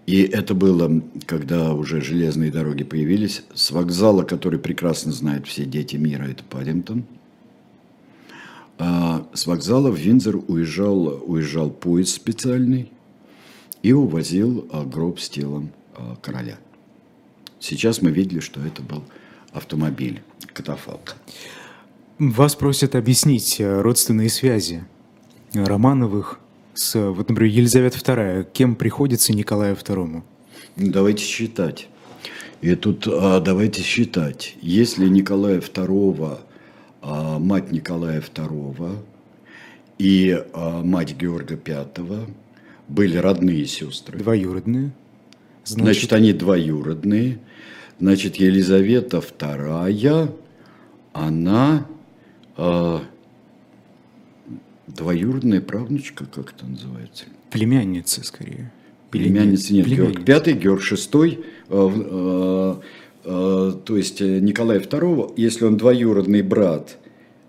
и 0.07 0.23
это 0.23 0.55
было, 0.55 1.03
когда 1.27 1.75
уже 1.75 2.01
железные 2.01 2.51
дороги 2.51 2.85
появились, 2.85 3.43
с 3.55 3.71
вокзала, 3.71 4.23
который 4.23 4.59
прекрасно 4.59 5.13
знают 5.13 5.47
все 5.47 5.65
дети 5.65 5.97
мира, 5.97 6.25
это 6.25 6.45
Паддингтон. 6.45 7.05
А 8.79 9.27
с 9.33 9.47
вокзала 9.47 9.91
в 9.91 9.97
Виндзор 9.97 10.45
уезжал, 10.49 11.23
уезжал 11.27 11.71
поезд 11.71 12.15
специальный 12.15 12.91
и 13.85 13.92
увозил 13.92 14.66
а, 14.73 14.83
гроб 14.83 15.20
с 15.20 15.29
телом 15.29 15.70
а, 15.94 16.16
короля. 16.23 16.57
Сейчас 17.61 18.01
мы 18.01 18.11
видели, 18.11 18.40
что 18.40 18.61
это 18.61 18.83
был 18.83 19.05
автомобиль, 19.53 20.23
катафалк. 20.55 21.16
Вас 22.18 22.55
просят 22.57 22.94
объяснить 22.94 23.61
э, 23.61 23.83
родственные 23.83 24.31
связи 24.31 24.85
Романовых 25.53 26.40
с, 26.73 26.99
вот, 26.99 27.29
например, 27.29 27.53
Елизавета 27.53 27.99
II, 27.99 28.47
кем 28.55 28.75
приходится 28.75 29.35
Николаю 29.35 29.77
II? 29.77 30.23
Давайте 30.77 31.23
считать. 31.23 31.88
И 32.62 32.75
тут 32.77 33.07
а, 33.07 33.40
давайте 33.40 33.83
считать. 33.83 34.57
Если 34.62 35.07
Николая 35.09 35.61
II, 35.61 36.38
а, 37.03 37.38
мать 37.38 37.70
Николая 37.70 38.23
II 38.23 38.97
и 39.99 40.42
а, 40.55 40.83
мать 40.83 41.14
Георга 41.18 41.61
V 41.62 42.29
были 42.88 43.16
родные 43.16 43.66
сестры. 43.66 44.18
Двоюродные. 44.18 44.92
Значит, 45.64 45.85
Значит 45.85 46.12
они 46.12 46.33
двоюродные. 46.33 47.38
Значит, 47.99 48.37
Елизавета 48.37 49.18
II, 49.18 50.35
она... 51.12 51.87
А, 52.57 53.03
Двоюродная 54.87 55.61
правнучка, 55.61 56.27
как 56.27 56.53
это 56.53 56.66
называется? 56.66 57.25
Племянница, 57.51 58.23
скорее. 58.23 58.70
Племянница, 59.11 59.73
нет, 59.73 59.87
Племянница. 59.87 60.12
Георг 60.12 60.25
Пятый, 60.27 60.53
Георг 60.55 60.83
Шестой, 60.83 61.44
э, 61.68 61.90
э, 61.94 62.75
э, 63.25 63.73
то 63.85 63.97
есть 63.97 64.20
Николая 64.20 64.81
II, 64.81 65.35
если 65.37 65.64
он 65.64 65.79
двоюродный 65.79 66.42
брат 66.42 66.99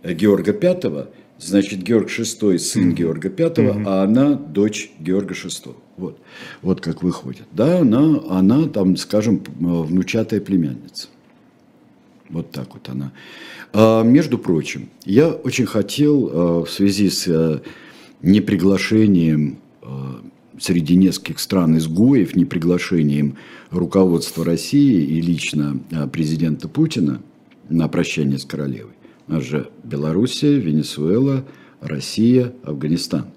Георга 0.03 0.53
Пятого, 0.53 1.09
значит 1.39 1.83
Георг 1.83 2.09
Шестой 2.09 2.59
сын 2.59 2.89
mm-hmm. 2.89 2.93
Георга 2.93 3.29
mm-hmm. 3.29 3.83
а 3.85 4.03
она 4.03 4.33
дочь 4.33 4.91
Георга 4.99 5.33
Шестого. 5.33 5.75
Вот, 5.97 6.19
вот 6.61 6.81
как 6.81 7.03
выходит. 7.03 7.45
Да, 7.51 7.79
она, 7.79 8.19
она 8.29 8.67
там, 8.67 8.97
скажем, 8.97 9.41
внучатая 9.59 10.41
племянница. 10.41 11.07
Вот 12.29 12.51
так 12.51 12.73
вот 12.73 12.89
она. 12.89 13.11
А, 13.73 14.03
между 14.03 14.37
прочим, 14.37 14.89
я 15.05 15.29
очень 15.29 15.65
хотел 15.65 16.29
а, 16.31 16.65
в 16.65 16.69
связи 16.69 17.09
с 17.09 17.27
а, 17.27 17.61
неприглашением 18.21 19.59
среди 20.59 20.95
нескольких 20.95 21.39
стран 21.39 21.77
изгоев, 21.77 22.35
неприглашением 22.35 23.35
руководства 23.69 24.43
России 24.43 25.03
и 25.03 25.21
лично 25.21 25.79
президента 26.11 26.67
Путина 26.67 27.21
на 27.69 27.87
прощание 27.87 28.39
с 28.39 28.45
королевой. 28.45 28.93
Нас 29.27 29.43
же 29.43 29.69
Белоруссия, 29.83 30.57
Венесуэла, 30.59 31.45
Россия, 31.81 32.53
Афганистан. 32.63 33.27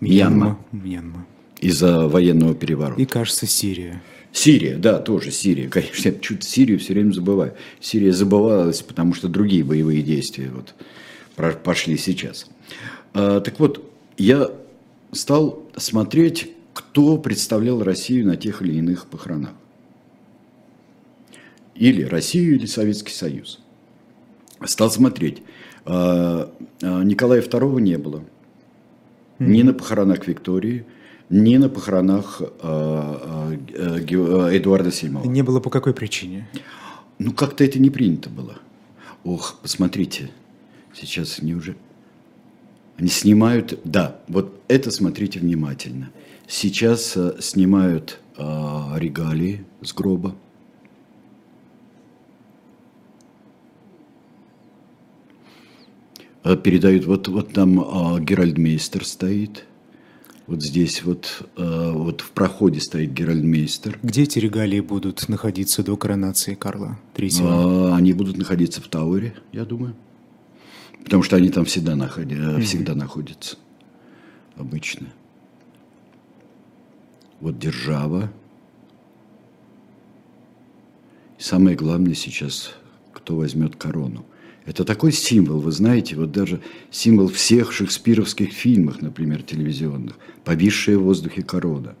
Мьянма. 0.00 0.58
Мьянма. 0.70 1.26
Из-за 1.60 2.06
военного 2.06 2.54
переворота. 2.54 3.00
И, 3.00 3.04
кажется, 3.04 3.46
Сирия. 3.46 4.00
Сирия, 4.32 4.76
да, 4.76 4.98
тоже 4.98 5.30
Сирия. 5.30 5.68
Конечно, 5.70 6.08
я 6.08 6.14
чуть 6.14 6.44
Сирию 6.44 6.78
все 6.78 6.92
время 6.92 7.12
забываю. 7.12 7.54
Сирия 7.80 8.12
забывалась, 8.12 8.82
потому 8.82 9.14
что 9.14 9.28
другие 9.28 9.64
боевые 9.64 10.02
действия 10.02 10.50
вот 10.50 10.74
пошли 11.62 11.96
сейчас. 11.96 12.46
А, 13.14 13.40
так 13.40 13.58
вот, 13.58 13.84
я 14.16 14.50
стал 15.12 15.68
смотреть, 15.76 16.52
кто 16.74 17.18
представлял 17.18 17.82
Россию 17.82 18.26
на 18.26 18.36
тех 18.36 18.62
или 18.62 18.74
иных 18.74 19.06
похоронах. 19.06 19.50
Или 21.74 22.02
Россию, 22.02 22.56
или 22.56 22.66
Советский 22.66 23.12
Союз. 23.12 23.60
Стал 24.64 24.90
смотреть. 24.90 25.42
А, 25.84 26.52
а, 26.82 27.02
Николая 27.02 27.42
II 27.42 27.80
не 27.80 27.98
было. 27.98 28.22
Ни 29.38 29.62
на 29.62 29.72
похоронах 29.72 30.26
Виктории– 30.26 30.84
ни 31.30 31.56
на 31.56 31.68
похоронах 31.68 32.40
э, 32.40 33.56
э, 33.68 33.98
э, 34.08 34.56
Эдуарда 34.56 34.88
VII. 34.88 35.26
Не 35.26 35.42
было 35.42 35.60
по 35.60 35.70
какой 35.70 35.92
причине? 35.92 36.48
Ну, 37.18 37.32
как-то 37.32 37.64
это 37.64 37.78
не 37.78 37.90
принято 37.90 38.30
было. 38.30 38.56
Ох, 39.24 39.56
посмотрите, 39.62 40.30
сейчас 40.94 41.40
они 41.40 41.54
уже... 41.54 41.76
Они 42.96 43.08
снимают... 43.08 43.78
Да, 43.84 44.20
вот 44.28 44.60
это 44.68 44.90
смотрите 44.90 45.38
внимательно. 45.38 46.10
Сейчас 46.46 47.16
снимают 47.40 48.20
регалии 48.36 49.64
с 49.82 49.92
гроба. 49.92 50.34
Передают, 56.56 57.04
вот, 57.04 57.28
вот 57.28 57.52
там 57.52 57.80
э, 57.80 58.20
Геральдмейстер 58.20 59.04
стоит– 59.04 59.64
вот 60.48 60.62
здесь 60.62 61.02
вот, 61.02 61.46
э, 61.58 61.92
вот 61.92 62.22
в 62.22 62.30
проходе 62.30 62.80
стоит 62.80 63.12
Геральдмейстер. 63.12 63.98
Где 64.02 64.22
эти 64.22 64.38
регалии 64.38 64.80
будут 64.80 65.28
находиться 65.28 65.82
до 65.82 65.94
коронации 65.98 66.54
Карла 66.54 66.98
III? 67.14 67.40
А, 67.42 67.94
они 67.94 68.14
будут 68.14 68.38
находиться 68.38 68.80
в 68.80 68.88
Тауэре, 68.88 69.34
я 69.52 69.66
думаю. 69.66 69.94
Потому 71.04 71.22
что 71.22 71.36
они 71.36 71.50
там 71.50 71.66
всегда, 71.66 71.96
находи, 71.96 72.34
mm-hmm. 72.34 72.62
всегда 72.62 72.94
находятся. 72.94 73.58
Обычно. 74.56 75.08
Вот 77.40 77.58
держава. 77.58 78.32
самое 81.36 81.76
главное 81.76 82.14
сейчас, 82.14 82.72
кто 83.12 83.36
возьмет 83.36 83.76
корону. 83.76 84.24
Это 84.68 84.84
такой 84.84 85.12
символ, 85.12 85.60
вы 85.60 85.72
знаете, 85.72 86.14
вот 86.14 86.30
даже 86.30 86.60
символ 86.90 87.28
всех 87.28 87.72
шекспировских 87.72 88.52
фильмов, 88.52 89.00
например, 89.00 89.42
телевизионных. 89.42 90.18
Повисшая 90.44 90.98
в 90.98 91.04
воздухе 91.04 91.42
корона. 91.42 91.94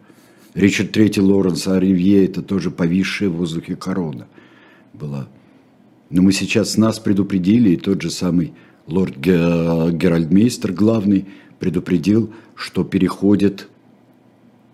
Ричард 0.52 0.94
III 0.94 1.22
Лоренс 1.22 1.66
Оливье– 1.66 2.22
это 2.26 2.42
тоже 2.42 2.70
повисшая 2.70 3.30
в 3.30 3.36
воздухе 3.36 3.74
корона 3.74 4.26
была. 4.92 5.30
Но 6.10 6.20
мы 6.20 6.30
сейчас 6.32 6.76
нас 6.76 6.98
предупредили, 6.98 7.70
и 7.70 7.76
тот 7.78 8.02
же 8.02 8.10
самый 8.10 8.52
лорд 8.86 9.16
Геральдмейстер, 9.16 10.74
главный, 10.74 11.24
предупредил, 11.58 12.34
что 12.54 12.84
переходит 12.84 13.66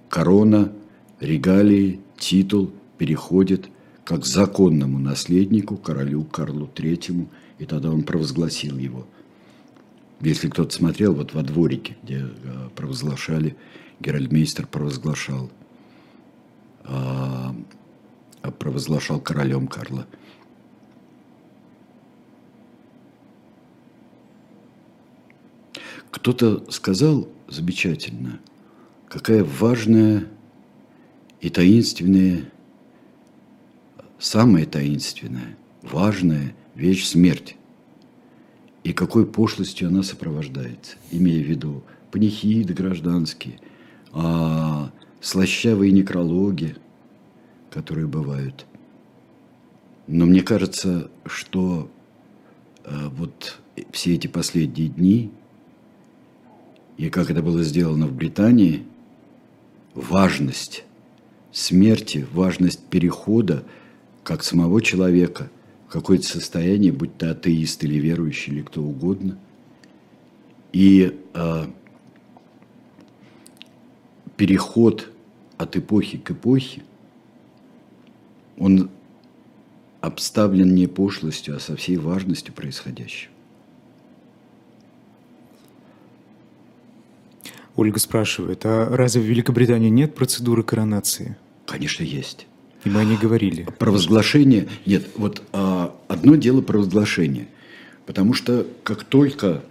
корона, 0.09 0.73
регалии, 1.21 2.01
титул 2.19 2.73
переходит 2.99 3.69
как 4.05 4.27
законному 4.27 4.99
наследнику, 4.99 5.77
королю 5.77 6.25
Карлу 6.25 6.67
Третьему, 6.67 7.29
и 7.65 7.67
тогда 7.67 7.91
он 7.91 8.03
провозгласил 8.03 8.77
его. 8.77 9.07
Если 10.21 10.51
кто-то 10.51 10.75
смотрел, 10.75 11.15
вот 11.15 11.33
во 11.33 11.43
дворике, 11.43 11.97
где 12.03 12.27
э, 12.27 12.69
провозглашали, 12.77 13.57
Геральдмейстер 14.01 14.67
провозглашал, 14.67 15.51
а, 16.85 17.57
провозглашал 18.59 19.19
королем 19.19 19.67
Карла. 19.67 20.07
Кто-то 26.11 26.71
сказал 26.71 27.29
замечательно, 27.49 28.41
какая 29.09 29.43
важная 29.43 30.29
и 31.41 31.49
таинственная, 31.49 32.53
самая 34.19 34.67
таинственная, 34.67 35.57
важная 35.81 36.55
вещь 36.75 37.07
смерть. 37.07 37.57
И 38.83 38.93
какой 38.93 39.27
пошлостью 39.27 39.89
она 39.89 40.03
сопровождается, 40.03 40.97
имея 41.11 41.43
в 41.43 41.47
виду 41.47 41.83
панихиды 42.11 42.75
гражданские, 42.75 43.59
а, 44.13 44.91
слащавые 45.21 45.91
некрологи, 45.91 46.77
которые 47.71 48.07
бывают. 48.07 48.67
Но 50.07 50.27
мне 50.27 50.43
кажется, 50.43 51.11
что 51.25 51.91
а, 52.85 53.09
вот 53.09 53.59
все 53.91 54.15
эти 54.15 54.27
последние 54.27 54.89
дни, 54.89 55.33
и 56.99 57.09
как 57.09 57.31
это 57.31 57.43
было 57.43 57.63
сделано 57.63 58.07
в 58.07 58.15
Британии, 58.15 58.85
важность 59.95 60.85
смерти, 61.53 62.27
важность 62.33 62.81
перехода 62.85 63.65
как 64.23 64.43
самого 64.43 64.83
человека 64.83 65.51
какое-то 65.95 66.27
состояние, 66.27 66.91
будь 66.91 67.17
то 67.17 67.31
атеист 67.31 67.85
или 67.85 68.01
верующий, 68.01 68.53
или 68.53 68.63
кто 68.63 68.83
угодно. 68.83 69.39
И 70.73 71.17
э, 71.35 71.67
переход 74.37 75.09
от 75.57 75.77
эпохи 75.77 76.19
к 76.19 76.33
эпохе, 76.33 76.83
он 78.59 78.91
обставлен 80.01 80.75
не 80.75 80.89
пошлостью, 80.89 81.55
а 81.55 81.61
со 81.61 81.77
всей 81.77 81.97
важностью 81.97 82.53
происходящего. 82.53 83.31
Ольга 87.77 88.01
спрашивает, 88.01 88.67
а 88.67 88.89
разве 88.97 89.23
в 89.23 89.27
Великобритании 89.27 89.91
нет 89.91 90.17
процедуры 90.17 90.65
коронации? 90.65 91.37
Конечно, 91.67 92.03
есть. 92.03 92.49
И 92.85 92.91
мы 92.91 93.01
о 93.01 93.05
ней 93.05 93.17
говорили. 93.17 93.67
Провозглашение, 93.79 94.69
нет, 94.85 95.07
вот 95.17 95.43
а, 95.53 95.97
одно 96.07 96.37
дело 96.37 96.61
провозглашение, 96.61 97.49
потому 98.07 98.35
что 98.35 98.67
как 98.83 99.05
только 99.05 99.63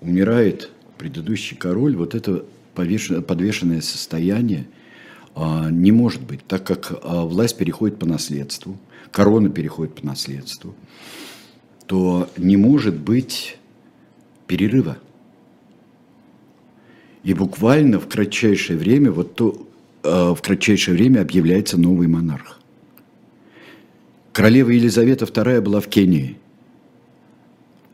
умирает 0.00 0.70
предыдущий 0.98 1.56
король, 1.56 1.96
вот 1.96 2.14
это 2.14 2.44
подвешенное 2.74 3.80
состояние 3.80 4.68
а, 5.34 5.68
не 5.70 5.92
может 5.92 6.22
быть, 6.22 6.46
так 6.46 6.64
как 6.64 6.92
а, 7.02 7.24
власть 7.24 7.56
переходит 7.56 7.98
по 7.98 8.06
наследству, 8.06 8.76
корона 9.10 9.50
переходит 9.50 9.94
по 9.94 10.06
наследству, 10.06 10.74
то 11.86 12.30
не 12.36 12.56
может 12.56 12.96
быть 12.96 13.58
перерыва. 14.46 14.98
И 17.24 17.34
буквально 17.34 17.98
в 17.98 18.08
кратчайшее 18.08 18.78
время, 18.78 19.10
вот 19.10 19.34
то, 19.34 19.67
в 20.02 20.38
кратчайшее 20.42 20.96
время 20.96 21.20
объявляется 21.20 21.78
новый 21.78 22.06
монарх. 22.06 22.58
Королева 24.32 24.70
Елизавета 24.70 25.24
II 25.24 25.60
была 25.60 25.80
в 25.80 25.88
Кении. 25.88 26.38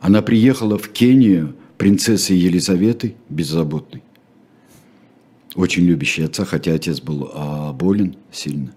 Она 0.01 0.21
приехала 0.21 0.77
в 0.77 0.91
Кению 0.91 1.57
принцессой 1.79 2.37
Елизаветы 2.37 3.15
беззаботной. 3.31 4.03
Очень 5.55 5.85
любящей 5.85 6.25
отца, 6.25 6.45
хотя 6.45 6.75
отец 6.75 7.01
был 7.01 7.31
а, 7.33 7.73
болен 7.73 8.17
сильно. 8.31 8.75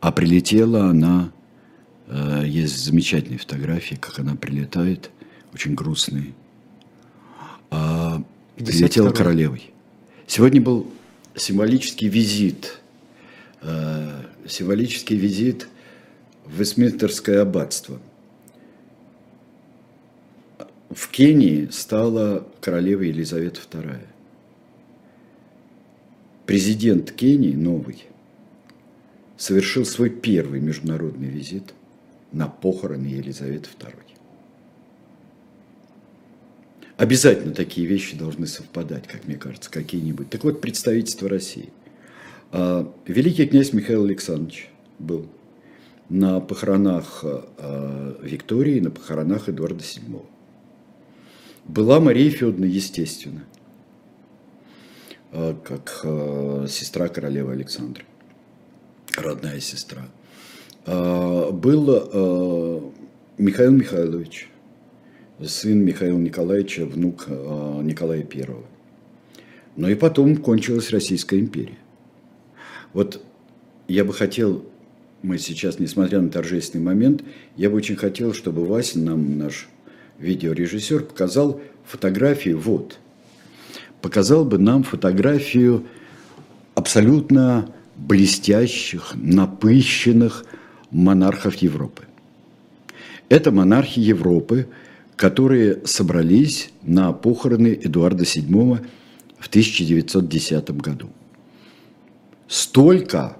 А 0.00 0.12
прилетела 0.12 0.84
она, 0.84 1.32
э, 2.06 2.44
есть 2.46 2.84
замечательные 2.84 3.38
фотографии, 3.38 3.96
как 3.96 4.18
она 4.18 4.36
прилетает, 4.36 5.10
очень 5.52 5.74
грустные. 5.74 6.34
А, 7.70 8.22
прилетела 8.56 9.10
королевой. 9.10 9.72
Сегодня 10.26 10.60
был 10.60 10.86
символический 11.34 12.08
визит, 12.08 12.80
э, 13.62 14.22
символический 14.46 15.16
визит 15.16 15.68
в 16.44 16.58
Вестминстерское 16.58 17.42
аббатство. 17.42 18.00
В 20.90 21.08
Кении 21.08 21.68
стала 21.70 22.46
королева 22.60 23.02
Елизавета 23.02 23.60
II. 23.70 23.98
Президент 26.44 27.12
Кении, 27.12 27.54
новый, 27.54 28.04
совершил 29.38 29.86
свой 29.86 30.10
первый 30.10 30.60
международный 30.60 31.28
визит 31.28 31.72
на 32.32 32.46
похороны 32.46 33.06
Елизаветы 33.06 33.70
II. 33.78 34.11
Обязательно 37.02 37.52
такие 37.52 37.84
вещи 37.88 38.16
должны 38.16 38.46
совпадать, 38.46 39.08
как 39.08 39.26
мне 39.26 39.34
кажется, 39.34 39.68
какие-нибудь. 39.68 40.30
Так 40.30 40.44
вот, 40.44 40.60
представительство 40.60 41.28
России. 41.28 41.70
А, 42.52 42.88
великий 43.08 43.44
князь 43.44 43.72
Михаил 43.72 44.04
Александрович 44.04 44.70
был 45.00 45.26
на 46.08 46.38
похоронах 46.38 47.24
а, 47.24 48.16
Виктории, 48.22 48.78
на 48.78 48.92
похоронах 48.92 49.48
Эдуарда 49.48 49.82
VII. 49.82 50.24
Была 51.64 51.98
Мария 51.98 52.30
Федоровна, 52.30 52.66
естественно, 52.66 53.42
а, 55.32 55.54
как 55.54 56.02
сестра 56.70 57.08
королевы 57.08 57.50
Александры, 57.50 58.04
родная 59.16 59.58
сестра. 59.58 60.06
Был 60.86 62.92
Михаил 63.38 63.72
Михайлович, 63.72 64.51
сын 65.46 65.78
Михаила 65.78 66.18
Николаевича, 66.18 66.86
внук 66.86 67.24
а, 67.28 67.80
Николая 67.82 68.22
Первого. 68.22 68.64
Но 69.76 69.88
и 69.88 69.94
потом 69.94 70.36
кончилась 70.36 70.90
Российская 70.90 71.38
империя. 71.38 71.78
Вот 72.92 73.22
я 73.88 74.04
бы 74.04 74.12
хотел, 74.12 74.64
мы 75.22 75.38
сейчас, 75.38 75.78
несмотря 75.78 76.20
на 76.20 76.28
торжественный 76.28 76.84
момент, 76.84 77.22
я 77.56 77.70
бы 77.70 77.76
очень 77.76 77.96
хотел, 77.96 78.34
чтобы 78.34 78.66
Вася, 78.66 78.98
нам 78.98 79.38
наш 79.38 79.68
видеорежиссер, 80.18 81.04
показал 81.04 81.60
фотографию, 81.86 82.58
вот, 82.58 82.98
показал 84.02 84.44
бы 84.44 84.58
нам 84.58 84.82
фотографию 84.82 85.86
абсолютно 86.74 87.72
блестящих, 87.96 89.12
напыщенных 89.14 90.44
монархов 90.90 91.56
Европы. 91.56 92.04
Это 93.28 93.50
монархи 93.50 94.00
Европы– 94.00 94.66
которые 95.22 95.82
собрались 95.84 96.70
на 96.82 97.12
похороны 97.12 97.78
Эдуарда 97.80 98.24
VII 98.24 98.84
в 99.38 99.46
1910 99.46 100.70
году. 100.72 101.10
Столько 102.48 103.36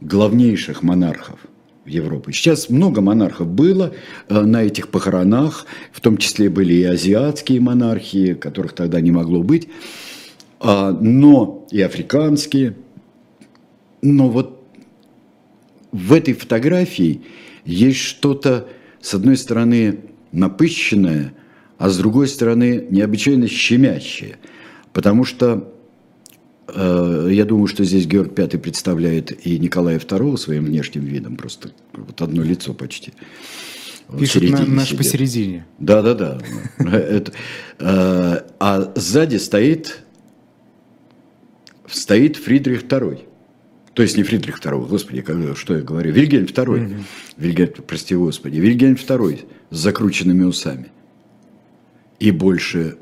главнейших 0.00 0.82
монархов 0.82 1.38
в 1.84 1.88
Европе. 1.88 2.32
Сейчас 2.32 2.68
много 2.70 3.02
монархов 3.02 3.46
было 3.46 3.92
э, 4.28 4.40
на 4.40 4.64
этих 4.64 4.88
похоронах, 4.88 5.66
в 5.92 6.00
том 6.00 6.16
числе 6.16 6.50
были 6.50 6.74
и 6.74 6.82
азиатские 6.82 7.60
монархии, 7.60 8.34
которых 8.34 8.72
тогда 8.72 9.00
не 9.00 9.12
могло 9.12 9.44
быть, 9.44 9.68
а, 10.58 10.90
но 10.90 11.68
и 11.70 11.82
африканские. 11.82 12.74
Но 14.02 14.28
вот 14.28 14.60
в 15.92 16.12
этой 16.12 16.34
фотографии 16.34 17.22
есть 17.64 18.00
что-то, 18.00 18.66
с 19.00 19.14
одной 19.14 19.36
стороны, 19.36 20.00
напыщенное, 20.32 21.34
а 21.78 21.88
с 21.88 21.98
другой 21.98 22.28
стороны 22.28 22.86
необычайно 22.90 23.48
щемящее, 23.48 24.38
потому 24.92 25.24
что 25.24 25.72
э, 26.68 27.28
я 27.32 27.44
думаю, 27.44 27.66
что 27.66 27.84
здесь 27.84 28.06
Георг 28.06 28.36
V 28.38 28.58
представляет 28.58 29.46
и 29.46 29.58
Николая 29.58 29.98
II 29.98 30.36
своим 30.36 30.64
внешним 30.64 31.04
видом, 31.04 31.36
просто 31.36 31.70
вот 31.92 32.20
одно 32.22 32.42
лицо 32.42 32.74
почти. 32.74 33.12
Пишет 34.18 34.50
на, 34.50 34.64
наш 34.64 34.86
сидит. 34.86 34.98
посередине. 34.98 35.66
Да, 35.78 36.00
да, 36.02 36.14
да. 36.14 37.32
А 38.60 38.92
сзади 38.94 39.36
стоит, 39.36 40.02
стоит 41.88 42.36
Фридрих 42.36 42.84
II. 42.84 43.25
То 43.96 44.02
есть 44.02 44.18
не 44.18 44.24
Фридрих 44.24 44.60
II, 44.60 44.88
господи, 44.88 45.24
что 45.54 45.74
я 45.74 45.80
говорю, 45.80 46.12
Вильгельм 46.12 46.44
II. 46.44 47.02
Вильгельм, 47.38 47.72
прости 47.86 48.14
господи, 48.14 48.58
Вильгельм 48.58 48.92
II 48.92 49.46
с 49.70 49.76
закрученными 49.78 50.44
усами. 50.44 50.88
И 52.18 52.30
больше 52.30 52.98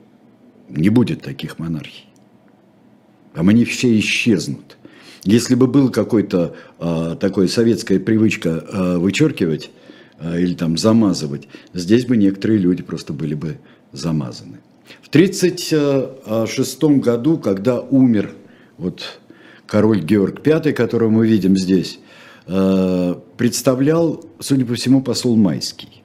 не 0.68 0.90
будет 0.90 1.20
таких 1.20 1.58
монархий. 1.58 2.06
Там 3.34 3.48
они 3.48 3.64
все 3.64 3.98
исчезнут. 3.98 4.76
Если 5.24 5.56
бы 5.56 5.66
была 5.66 5.90
какой-то 5.90 6.54
э, 6.78 7.16
такой 7.18 7.48
советская 7.48 7.98
привычка 7.98 8.50
э, 8.50 8.96
вычеркивать 8.98 9.72
э, 10.20 10.42
или 10.42 10.54
там 10.54 10.78
замазывать, 10.78 11.48
здесь 11.72 12.06
бы 12.06 12.16
некоторые 12.16 12.60
люди 12.60 12.84
просто 12.84 13.12
были 13.12 13.34
бы 13.34 13.58
замазаны. 13.90 14.60
В 15.02 15.08
1936 15.08 16.84
году, 17.02 17.36
когда 17.38 17.80
умер 17.80 18.30
вот 18.78 19.18
король 19.66 20.00
Георг 20.00 20.46
V, 20.46 20.72
которого 20.72 21.10
мы 21.10 21.26
видим 21.26 21.56
здесь, 21.56 21.98
э, 22.46 23.14
представлял, 23.36 24.24
судя 24.40 24.64
по 24.64 24.74
всему, 24.74 25.02
посол 25.02 25.36
Майский. 25.36 26.02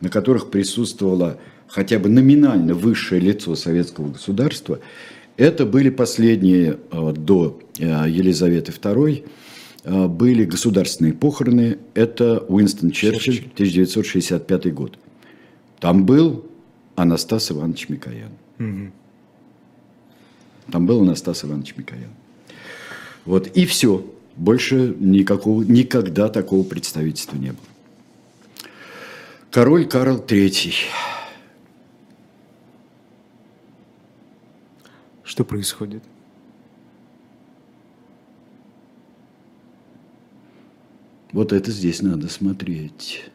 на 0.00 0.08
которых 0.08 0.50
присутствовало 0.50 1.38
хотя 1.68 2.00
бы 2.00 2.08
номинально 2.08 2.74
высшее 2.74 3.20
лицо 3.20 3.54
советского 3.54 4.10
государства, 4.10 4.80
это 5.36 5.66
были 5.66 5.90
последние 5.90 6.80
э, 6.90 7.12
до 7.16 7.60
э, 7.78 8.06
Елизаветы 8.08 8.72
II, 8.72 9.24
э, 9.84 10.06
были 10.08 10.44
государственные 10.44 11.12
похороны, 11.12 11.78
это 11.94 12.44
Уинстон 12.48 12.90
Черчилль, 12.90 13.44
1965 13.54 14.74
год. 14.74 14.98
Там 15.78 16.04
был 16.04 16.47
Анастас 17.02 17.52
Иванович 17.52 17.88
Микоян. 17.88 18.32
Угу. 18.58 18.90
Там 20.72 20.86
был 20.86 21.02
Анастас 21.02 21.44
Иванович 21.44 21.74
Микоян. 21.76 22.10
Вот, 23.24 23.46
и 23.46 23.66
все. 23.66 24.04
Больше 24.34 24.96
никакого, 24.98 25.62
никогда 25.62 26.28
такого 26.28 26.64
представительства 26.64 27.36
не 27.36 27.50
было. 27.50 27.66
Король 29.50 29.86
Карл 29.86 30.18
III. 30.18 30.74
Что 35.22 35.44
происходит? 35.44 36.02
Вот 41.30 41.52
это 41.52 41.70
здесь 41.70 42.02
надо 42.02 42.28
смотреть. 42.28 43.30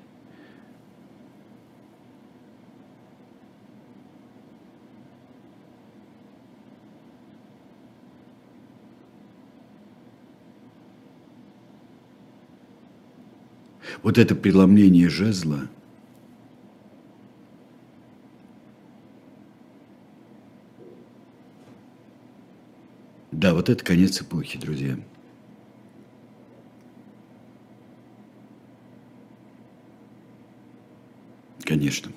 Вот 14.04 14.18
это 14.18 14.36
преломление 14.36 15.10
жезла, 15.10 15.70
Да, 23.44 23.54
вот 23.54 23.68
это 23.68 23.84
конец 23.84 24.22
эпохи, 24.22 24.58
друзья. 24.58 24.98
Конечно. 31.66 32.14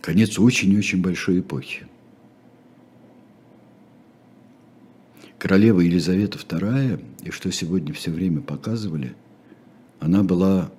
Конец 0.00 0.38
очень-очень 0.38 1.02
большой 1.02 1.40
эпохи. 1.40 1.89
Королева 5.40 5.80
Елизавета 5.80 6.38
II, 6.38 7.02
и 7.24 7.30
что 7.30 7.50
сегодня 7.50 7.94
все 7.94 8.10
время 8.10 8.42
показывали, 8.42 9.14
она 9.98 10.22
была 10.22 10.70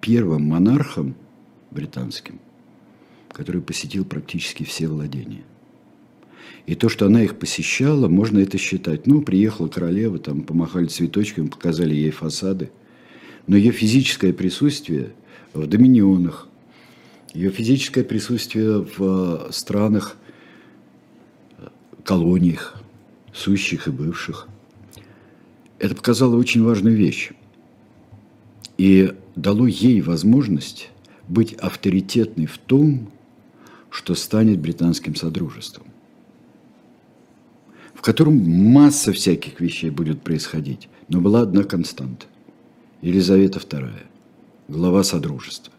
первым 0.00 0.44
монархом 0.44 1.16
британским, 1.72 2.38
который 3.30 3.60
посетил 3.60 4.04
практически 4.04 4.62
все 4.62 4.86
владения. 4.86 5.42
И 6.66 6.76
то, 6.76 6.88
что 6.88 7.06
она 7.06 7.24
их 7.24 7.36
посещала, 7.36 8.06
можно 8.06 8.38
это 8.38 8.58
считать. 8.58 9.08
Ну, 9.08 9.22
приехала 9.22 9.66
королева, 9.66 10.18
там 10.18 10.42
помахали 10.42 10.86
цветочками, 10.86 11.48
показали 11.48 11.94
ей 11.94 12.12
фасады. 12.12 12.70
Но 13.48 13.56
ее 13.56 13.72
физическое 13.72 14.32
присутствие 14.32 15.14
в 15.52 15.66
доминионах, 15.66 16.46
ее 17.34 17.50
физическое 17.50 18.04
присутствие 18.04 18.86
в 18.96 19.48
странах 19.50 20.16
колониях, 22.04 22.76
сущих 23.32 23.88
и 23.88 23.90
бывших. 23.90 24.48
Это 25.78 25.94
показало 25.94 26.36
очень 26.36 26.62
важную 26.62 26.96
вещь. 26.96 27.32
И 28.78 29.14
дало 29.36 29.66
ей 29.66 30.00
возможность 30.00 30.90
быть 31.28 31.54
авторитетной 31.54 32.46
в 32.46 32.58
том, 32.58 33.10
что 33.90 34.14
станет 34.14 34.58
британским 34.58 35.14
содружеством, 35.14 35.86
в 37.94 38.00
котором 38.00 38.38
масса 38.38 39.12
всяких 39.12 39.60
вещей 39.60 39.90
будет 39.90 40.22
происходить. 40.22 40.88
Но 41.08 41.20
была 41.20 41.42
одна 41.42 41.62
константа. 41.64 42.26
Елизавета 43.02 43.58
II, 43.58 43.90
глава 44.68 45.02
Содружества. 45.04 45.72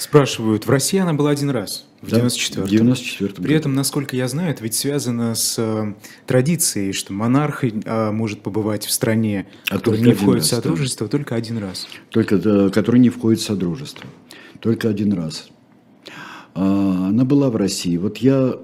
Спрашивают, 0.00 0.66
в 0.66 0.70
России 0.70 0.98
она 0.98 1.12
была 1.12 1.28
один 1.28 1.50
раз, 1.50 1.84
в 2.00 2.10
да, 2.10 2.20
94-м. 2.20 2.66
94 2.66 3.34
При 3.34 3.54
этом, 3.54 3.74
насколько 3.74 4.16
я 4.16 4.28
знаю, 4.28 4.50
это 4.50 4.64
ведь 4.64 4.74
связано 4.74 5.34
с 5.34 5.56
э, 5.58 5.92
традицией, 6.26 6.94
что 6.94 7.12
монарх 7.12 7.64
э, 7.64 8.10
может 8.10 8.40
побывать 8.40 8.86
в 8.86 8.92
стране, 8.92 9.46
а 9.68 9.74
которая 9.74 10.00
не 10.00 10.14
входит 10.14 10.44
раз, 10.44 10.46
в 10.46 10.54
Содружество, 10.54 11.06
да. 11.06 11.10
только 11.10 11.34
один 11.34 11.58
раз. 11.58 11.86
Только, 12.08 12.38
да, 12.38 12.70
который 12.70 12.98
не 12.98 13.10
входит 13.10 13.40
в 13.40 13.44
Содружество. 13.44 14.06
Только 14.60 14.88
один 14.88 15.12
раз. 15.12 15.50
А, 16.54 17.08
она 17.08 17.26
была 17.26 17.50
в 17.50 17.56
России. 17.56 17.98
Вот 17.98 18.16
я 18.16 18.54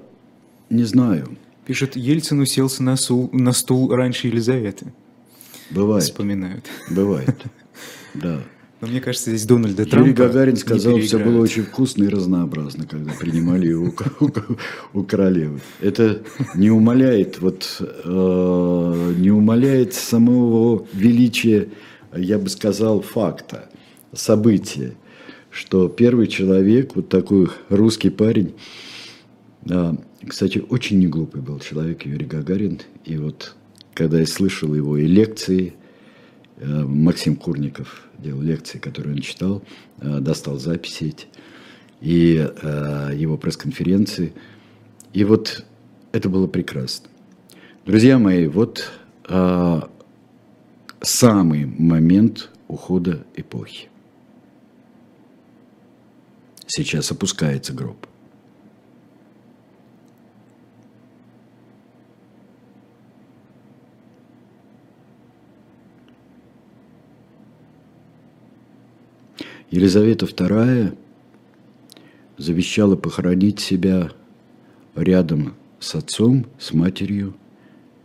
не 0.71 0.85
знаю. 0.85 1.37
Пишет, 1.67 1.95
Ельцин 1.95 2.39
уселся 2.39 2.81
на, 2.81 2.95
сул, 2.95 3.29
на 3.31 3.53
стул 3.53 3.93
раньше 3.93 4.25
Елизаветы. 4.25 4.91
Бывает. 5.69 6.03
Вспоминают. 6.03 6.65
Бывает, 6.89 7.37
да. 8.15 8.41
Но 8.79 8.87
мне 8.87 9.01
кажется, 9.01 9.31
здесь 9.31 9.45
Дональда 9.45 9.85
Трампа 9.85 10.07
Юрий 10.07 10.13
Гагарин 10.13 10.55
сказал, 10.55 10.99
все 10.99 11.17
было 11.17 11.41
очень 11.41 11.63
вкусно 11.63 12.03
и 12.03 12.09
разнообразно, 12.09 12.85
когда 12.85 13.11
принимали 13.13 13.67
его 13.67 13.91
у, 14.93 15.03
королевы. 15.03 15.61
Это 15.81 16.21
не 16.53 16.69
умаляет, 16.69 17.41
вот, 17.41 17.77
э, 17.79 19.13
не 19.17 19.31
умаляет 19.31 19.95
самого 19.95 20.85
величия, 20.93 21.69
я 22.15 22.37
бы 22.37 22.49
сказал, 22.49 23.01
факта, 23.01 23.67
события, 24.13 24.93
что 25.49 25.89
первый 25.89 26.27
человек, 26.27 26.95
вот 26.95 27.09
такой 27.09 27.49
русский 27.69 28.11
парень, 28.11 28.53
кстати, 30.27 30.63
очень 30.69 30.99
неглупый 30.99 31.41
был 31.41 31.59
человек 31.59 32.05
Юрий 32.05 32.27
Гагарин, 32.27 32.81
и 33.05 33.17
вот 33.17 33.55
когда 33.95 34.19
я 34.19 34.27
слышал 34.27 34.75
его 34.75 34.97
и 34.97 35.07
лекции, 35.07 35.73
э, 35.73 35.86
Максим 36.59 37.35
Курников– 37.35 38.03
делал 38.17 38.41
лекции, 38.41 38.79
которые 38.79 39.15
он 39.15 39.21
читал, 39.21 39.63
э, 39.99 40.19
достал 40.19 40.57
записи 40.57 41.03
эти, 41.05 41.27
и 42.01 42.37
э, 42.37 43.11
его 43.15 43.37
пресс-конференции. 43.37 44.33
И 45.13 45.23
вот 45.23 45.65
это 46.11 46.29
было 46.29 46.47
прекрасно. 46.47 47.09
Друзья 47.85 48.19
мои, 48.19 48.47
вот 48.47 48.91
самый 51.01 51.65
момент 51.65 52.49
ухода 52.67 53.25
эпохи. 53.35 53.89
Сейчас 56.65 57.11
опускается 57.11 57.73
гроб. 57.73 58.06
Елизавета 69.69 70.25
II 70.25 70.97
завещала 72.37 72.95
похоронить 72.95 73.59
себя 73.59 74.11
рядом 74.95 75.55
с 75.79 75.95
отцом, 75.95 76.45
с 76.59 76.73
матерью 76.73 77.35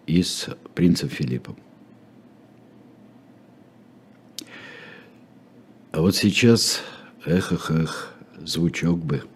и 0.07 0.23
с 0.23 0.49
принцем 0.75 1.09
Филиппом. 1.09 1.57
А 5.93 6.01
вот 6.01 6.17
сейчас, 6.17 6.81
эх, 7.25 7.53
эх, 7.53 7.71
эх, 7.71 8.15
звучок 8.45 8.99
бы– 8.99 9.23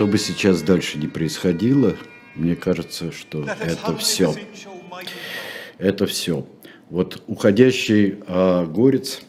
Что 0.00 0.06
бы 0.06 0.16
сейчас 0.16 0.62
дальше 0.62 0.96
не 0.96 1.08
происходило, 1.08 1.94
мне 2.34 2.56
кажется, 2.56 3.12
что 3.12 3.44
это 3.44 3.94
все. 3.98 4.34
Это 5.76 6.06
все. 6.06 6.46
Вот 6.88 7.22
уходящий 7.26 8.16
а, 8.26 8.64
горец, 8.64 9.20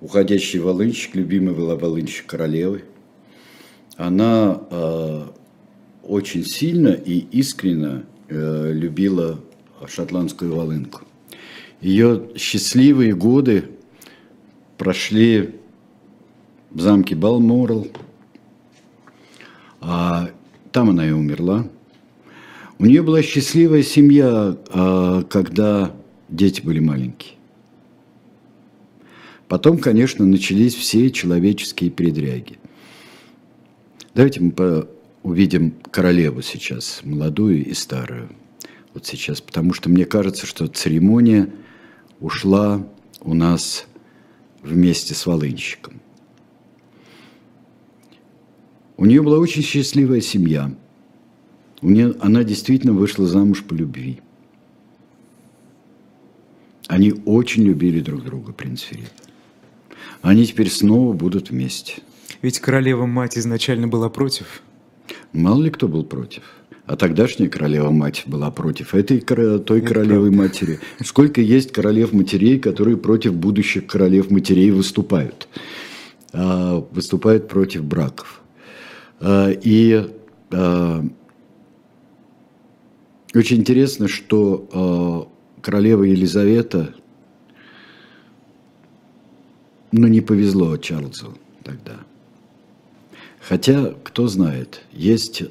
уходящий 0.00 0.60
волынщик, 0.60 1.16
любимый 1.16 1.54
волынщик 1.54 2.26
королевы, 2.26 2.84
она 3.96 4.62
а, 4.70 5.34
очень 6.04 6.44
сильно 6.44 6.90
и 6.90 7.18
искренне 7.18 8.04
а, 8.28 8.70
любила 8.70 9.40
шотландскую 9.88 10.54
волынку. 10.54 11.00
Ее 11.80 12.28
счастливые 12.36 13.16
годы 13.16 13.64
прошли 14.78 15.56
в 16.70 16.80
замке 16.80 17.16
Балморал, 17.16 17.88
там 20.72 20.90
она 20.90 21.06
и 21.06 21.10
умерла. 21.10 21.66
У 22.78 22.86
нее 22.86 23.02
была 23.02 23.22
счастливая 23.22 23.82
семья, 23.82 24.56
а, 24.70 25.22
когда 25.24 25.94
дети 26.28 26.60
были 26.60 26.80
маленькие. 26.80 27.34
Потом, 29.48 29.78
конечно, 29.78 30.24
начались 30.24 30.74
все 30.74 31.10
человеческие 31.10 31.90
передряги. 31.90 32.58
Давайте 34.14 34.40
мы 34.40 34.88
увидим 35.22 35.74
королеву 35.90 36.40
сейчас, 36.40 37.00
молодую 37.04 37.64
и 37.64 37.74
старую. 37.74 38.28
Вот 38.94 39.06
сейчас, 39.06 39.40
потому 39.40 39.72
что 39.72 39.88
мне 39.90 40.04
кажется, 40.04 40.46
что 40.46 40.66
церемония 40.66 41.50
ушла 42.20 42.86
у 43.20 43.34
нас 43.34 43.86
вместе 44.62 45.14
с 45.14 45.26
волынщиком. 45.26 46.00
У 49.00 49.06
нее 49.06 49.22
была 49.22 49.38
очень 49.38 49.62
счастливая 49.62 50.20
семья. 50.20 50.70
У 51.80 51.88
нее, 51.88 52.14
она 52.20 52.44
действительно 52.44 52.92
вышла 52.92 53.26
замуж 53.26 53.64
по 53.64 53.72
любви. 53.72 54.20
Они 56.86 57.14
очень 57.24 57.62
любили 57.62 58.00
друг 58.00 58.22
друга, 58.22 58.52
принц 58.52 58.82
Филипп. 58.82 59.08
Они 60.20 60.44
теперь 60.44 60.68
снова 60.68 61.14
будут 61.14 61.48
вместе. 61.48 62.02
Ведь 62.42 62.60
королева-мать 62.60 63.38
изначально 63.38 63.88
была 63.88 64.10
против. 64.10 64.60
Мало 65.32 65.62
ли 65.62 65.70
кто 65.70 65.88
был 65.88 66.04
против. 66.04 66.42
А 66.84 66.94
тогдашняя 66.94 67.48
королева-мать 67.48 68.24
была 68.26 68.50
против 68.50 68.94
этой 68.94 69.20
той 69.20 69.80
королевы-матери. 69.80 70.78
Сколько 71.02 71.40
есть 71.40 71.72
королев-матерей, 71.72 72.58
которые 72.58 72.98
против 72.98 73.32
будущих 73.32 73.86
королев-матерей 73.86 74.70
выступают. 74.72 75.48
А, 76.34 76.86
выступают 76.92 77.48
против 77.48 77.82
браков. 77.82 78.39
А, 79.20 79.50
и 79.50 80.10
а, 80.50 81.04
очень 83.34 83.58
интересно, 83.58 84.08
что 84.08 84.68
а, 84.72 85.60
королева 85.60 86.04
Елизавета, 86.04 86.94
ну, 89.92 90.06
не 90.06 90.20
повезло 90.20 90.76
Чарльзу 90.76 91.36
тогда. 91.62 91.98
Хотя, 93.40 93.94
кто 94.04 94.26
знает, 94.26 94.82
есть 94.92 95.42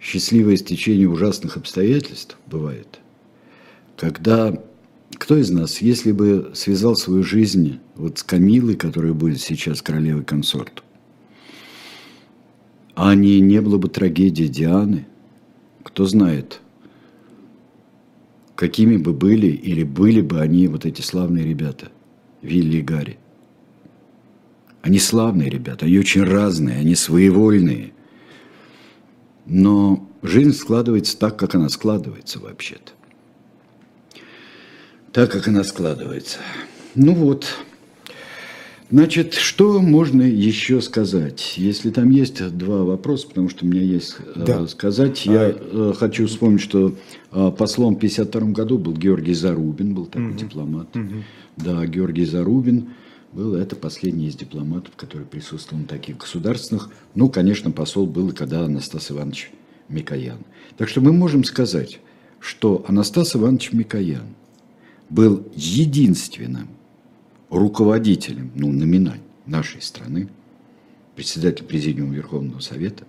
счастливое 0.00 0.56
стечение 0.56 1.08
ужасных 1.08 1.56
обстоятельств, 1.56 2.36
бывает, 2.46 3.00
когда 3.96 4.62
кто 5.18 5.36
из 5.36 5.50
нас, 5.50 5.80
если 5.80 6.12
бы 6.12 6.50
связал 6.54 6.96
свою 6.96 7.22
жизнь 7.22 7.78
вот 7.94 8.18
с 8.18 8.22
Камилой, 8.22 8.74
которая 8.76 9.12
будет 9.12 9.40
сейчас 9.40 9.82
королевой 9.82 10.24
консорт, 10.24 10.82
а 12.94 13.14
не, 13.14 13.40
не 13.40 13.60
было 13.60 13.78
бы 13.78 13.88
трагедии 13.88 14.44
Дианы, 14.44 15.06
кто 15.82 16.06
знает, 16.06 16.60
какими 18.54 18.96
бы 18.96 19.12
были 19.12 19.48
или 19.48 19.82
были 19.82 20.20
бы 20.20 20.40
они, 20.40 20.68
вот 20.68 20.84
эти 20.86 21.00
славные 21.00 21.44
ребята, 21.44 21.90
Вилли 22.42 22.78
и 22.78 22.82
Гарри. 22.82 23.18
Они 24.82 24.98
славные 24.98 25.48
ребята, 25.48 25.86
они 25.86 25.98
очень 25.98 26.24
разные, 26.24 26.78
они 26.78 26.94
своевольные. 26.94 27.92
Но 29.46 30.08
жизнь 30.22 30.52
складывается 30.52 31.16
так, 31.18 31.38
как 31.38 31.54
она 31.54 31.68
складывается 31.68 32.40
вообще-то. 32.40 32.92
Так, 35.12 35.30
как 35.30 35.46
она 35.48 35.62
складывается. 35.62 36.38
Ну 36.94 37.14
вот. 37.14 37.46
Значит, 38.92 39.32
что 39.32 39.80
можно 39.80 40.20
еще 40.20 40.82
сказать? 40.82 41.54
Если 41.56 41.88
там 41.88 42.10
есть 42.10 42.46
два 42.58 42.84
вопроса, 42.84 43.26
потому 43.26 43.48
что 43.48 43.64
у 43.64 43.68
меня 43.68 43.80
есть 43.80 44.16
э, 44.18 44.44
да. 44.44 44.66
сказать, 44.68 45.24
я 45.24 45.46
а... 45.46 45.94
хочу 45.96 46.26
вспомнить, 46.26 46.60
что 46.60 46.94
послом 47.30 47.94
в 47.94 47.96
1952 47.96 48.50
году 48.50 48.76
был 48.76 48.92
Георгий 48.92 49.32
Зарубин, 49.32 49.94
был 49.94 50.04
такой 50.04 50.32
угу. 50.32 50.38
дипломат. 50.38 50.94
Угу. 50.94 51.24
Да, 51.56 51.86
Георгий 51.86 52.26
Зарубин 52.26 52.90
был 53.32 53.54
это 53.54 53.76
последний 53.76 54.26
из 54.26 54.36
дипломатов, 54.36 54.92
который 54.94 55.26
присутствовал 55.26 55.80
на 55.80 55.88
таких 55.88 56.18
государственных. 56.18 56.90
Ну, 57.14 57.30
конечно, 57.30 57.70
посол 57.70 58.06
был 58.06 58.32
когда 58.32 58.62
Анастас 58.66 59.10
Иванович 59.10 59.52
Микоян. 59.88 60.40
Так 60.76 60.90
что 60.90 61.00
мы 61.00 61.14
можем 61.14 61.44
сказать, 61.44 61.98
что 62.40 62.84
Анастас 62.86 63.36
Иванович 63.36 63.72
Микоян 63.72 64.34
был 65.08 65.46
единственным 65.54 66.68
руководителем, 67.52 68.50
ну, 68.54 68.72
номинально, 68.72 69.22
нашей 69.46 69.82
страны, 69.82 70.28
председатель 71.14 71.64
Президиума 71.64 72.14
Верховного 72.14 72.60
Совета, 72.60 73.04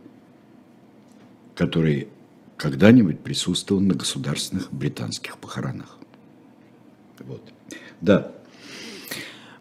который 1.56 2.10
когда-нибудь 2.58 3.20
присутствовал 3.22 3.82
на 3.82 3.94
государственных 3.94 4.72
британских 4.72 5.38
похоронах. 5.38 5.98
Вот. 7.20 7.42
Да. 8.02 8.32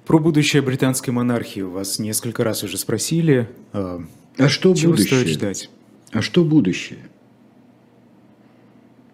Про 0.05 0.19
будущее 0.19 0.63
британской 0.63 1.13
монархии 1.13 1.61
вас 1.61 1.99
несколько 2.01 2.43
раз 2.43 2.65
уже 2.65 2.77
спросили. 2.77 3.49
А, 3.73 4.03
а 4.37 4.49
что 4.49 4.75
Чего 4.75 4.93
будущее? 4.93 5.21
стоит 5.21 5.29
ждать? 5.29 5.71
А 6.11 6.23
что 6.23 6.45
будущее? 6.45 7.09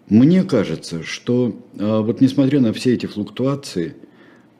Мне 0.07 0.43
кажется, 0.43 1.03
что 1.03 1.55
а, 1.77 2.01
вот 2.01 2.21
несмотря 2.21 2.59
на 2.59 2.73
все 2.73 2.95
эти 2.95 3.05
флуктуации, 3.05 3.95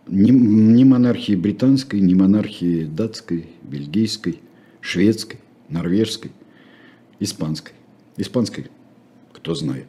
ни, 0.09 0.31
ни 0.31 0.83
монархии 0.83 1.35
британской, 1.35 1.99
ни 1.99 2.13
монархии 2.13 2.85
датской, 2.85 3.47
бельгийской, 3.63 4.39
шведской, 4.81 5.39
норвежской, 5.69 6.31
испанской, 7.19 7.73
испанской, 8.17 8.67
кто 9.33 9.55
знает, 9.55 9.85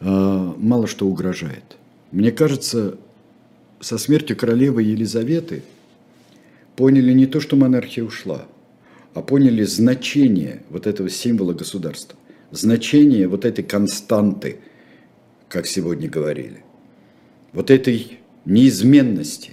а, 0.00 0.54
мало 0.58 0.86
что 0.86 1.06
угрожает. 1.06 1.76
Мне 2.10 2.30
кажется, 2.30 2.98
со 3.80 3.98
смертью 3.98 4.36
королевы 4.36 4.82
Елизаветы 4.82 5.62
поняли 6.76 7.12
не 7.12 7.26
то, 7.26 7.40
что 7.40 7.56
монархия 7.56 8.04
ушла, 8.04 8.46
а 9.14 9.22
поняли 9.22 9.64
значение 9.64 10.62
вот 10.70 10.86
этого 10.86 11.08
символа 11.08 11.52
государства, 11.52 12.18
значение 12.50 13.28
вот 13.28 13.44
этой 13.44 13.64
константы– 13.64 14.58
как 15.52 15.66
сегодня 15.66 16.08
говорили, 16.08 16.64
вот 17.52 17.70
этой 17.70 18.18
неизменности. 18.46 19.50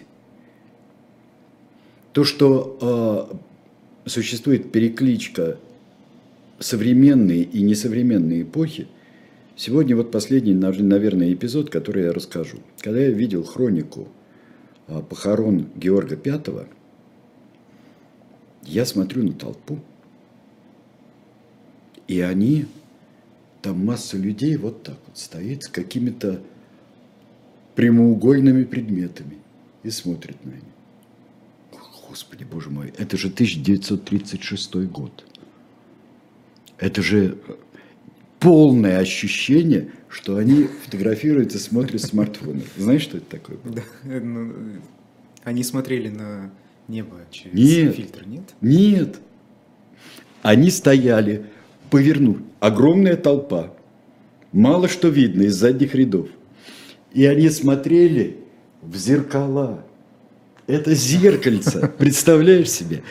То, 2.13 2.23
что 2.23 3.29
э, 4.05 4.09
существует 4.09 4.71
перекличка 4.71 5.57
современной 6.59 7.43
и 7.43 7.61
несовременной 7.61 8.41
эпохи, 8.41 8.87
сегодня 9.55 9.95
вот 9.95 10.11
последний, 10.11 10.53
наверное, 10.53 11.33
эпизод, 11.33 11.69
который 11.69 12.05
я 12.05 12.13
расскажу. 12.13 12.57
Когда 12.79 12.99
я 12.99 13.09
видел 13.09 13.43
хронику 13.43 14.07
э, 14.87 15.01
похорон 15.07 15.67
Георга 15.75 16.17
V, 16.23 16.67
я 18.63 18.85
смотрю 18.85 19.23
на 19.23 19.33
толпу, 19.33 19.79
и 22.07 22.21
они 22.21 22.65
там 23.61 23.85
масса 23.85 24.17
людей 24.17 24.55
вот 24.57 24.83
так 24.83 24.97
вот 25.07 25.17
стоит 25.17 25.63
с 25.63 25.67
какими-то 25.67 26.41
прямоугольными 27.75 28.63
предметами 28.63 29.37
и 29.83 29.89
смотрит 29.89 30.43
на 30.43 30.51
них. 30.51 30.78
Господи, 32.09 32.43
боже 32.43 32.71
мой, 32.71 32.91
это 32.97 33.17
же 33.17 33.27
1936 33.27 34.75
год. 34.87 35.23
Это 36.79 37.03
же 37.03 37.37
полное 38.39 38.97
ощущение, 38.97 39.91
что 40.07 40.37
они 40.37 40.63
фотографируют 40.85 41.53
и 41.53 41.59
смотрят 41.59 42.01
смартфоны. 42.01 42.63
Знаешь, 42.77 43.03
что 43.03 43.17
это 43.17 43.27
такое? 43.27 43.57
Да, 43.63 43.83
ну, 44.03 44.51
они 45.43 45.63
смотрели 45.63 46.09
на 46.09 46.51
небо 46.87 47.17
через 47.29 47.53
нет, 47.53 47.95
фильтр, 47.95 48.25
нет? 48.25 48.55
Нет. 48.59 49.19
Они 50.41 50.71
стояли 50.71 51.45
повернуть. 51.91 52.41
Огромная 52.59 53.17
толпа. 53.17 53.71
Мало 54.51 54.87
что 54.87 55.09
видно 55.09 55.43
из 55.43 55.55
задних 55.55 55.93
рядов. 55.93 56.27
И 57.13 57.25
они 57.25 57.49
смотрели 57.49 58.37
в 58.81 58.95
зеркала. 58.95 59.85
Это 60.69 60.93
зеркальце, 60.93 61.91
представляешь 61.97 62.69
себе? 62.69 63.03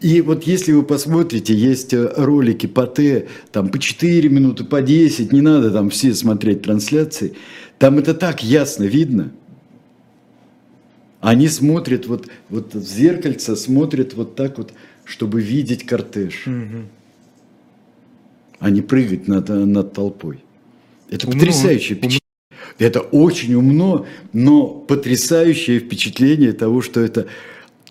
И 0.00 0.20
вот 0.20 0.44
если 0.44 0.72
вы 0.72 0.82
посмотрите, 0.82 1.54
есть 1.54 1.94
э, 1.94 2.12
ролики 2.16 2.66
по 2.66 2.86
Т, 2.86 3.28
там 3.52 3.68
по 3.68 3.78
4 3.78 4.28
минуты, 4.28 4.64
по 4.64 4.82
10, 4.82 5.32
не 5.32 5.40
надо 5.40 5.70
там 5.70 5.90
все 5.90 6.14
смотреть 6.14 6.62
трансляции, 6.62 7.34
там 7.78 7.98
это 7.98 8.14
так 8.14 8.42
ясно 8.42 8.84
видно. 8.84 9.30
Они 11.20 11.48
смотрят 11.48 12.06
вот, 12.06 12.28
вот 12.50 12.74
в 12.74 12.84
зеркальце, 12.84 13.56
смотрят 13.56 14.14
вот 14.14 14.34
так 14.34 14.58
вот, 14.58 14.72
чтобы 15.04 15.40
видеть 15.40 15.86
кортеж. 15.86 16.46
Угу 16.46 16.84
а 18.64 18.70
не 18.70 18.80
прыгать 18.80 19.28
над, 19.28 19.48
над 19.50 19.92
толпой. 19.92 20.38
Это 21.10 21.28
умно, 21.28 21.38
впечатление. 21.38 22.18
Это 22.78 23.00
очень 23.00 23.54
умно, 23.54 24.06
но 24.32 24.66
потрясающее 24.66 25.78
впечатление 25.78 26.52
того, 26.52 26.82
что 26.82 27.00
это 27.00 27.26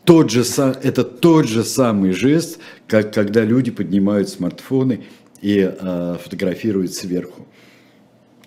тот 0.04 0.30
же, 0.30 0.44
это 0.84 1.04
тот 1.04 1.48
же 1.48 1.64
самый 1.64 2.12
жест, 2.12 2.60
как 2.88 3.14
когда 3.14 3.46
люди 3.46 3.72
поднимают 3.72 4.30
смартфоны 4.30 5.06
и 5.42 5.60
э, 5.60 6.18
фотографируют 6.22 6.94
сверху, 6.94 7.48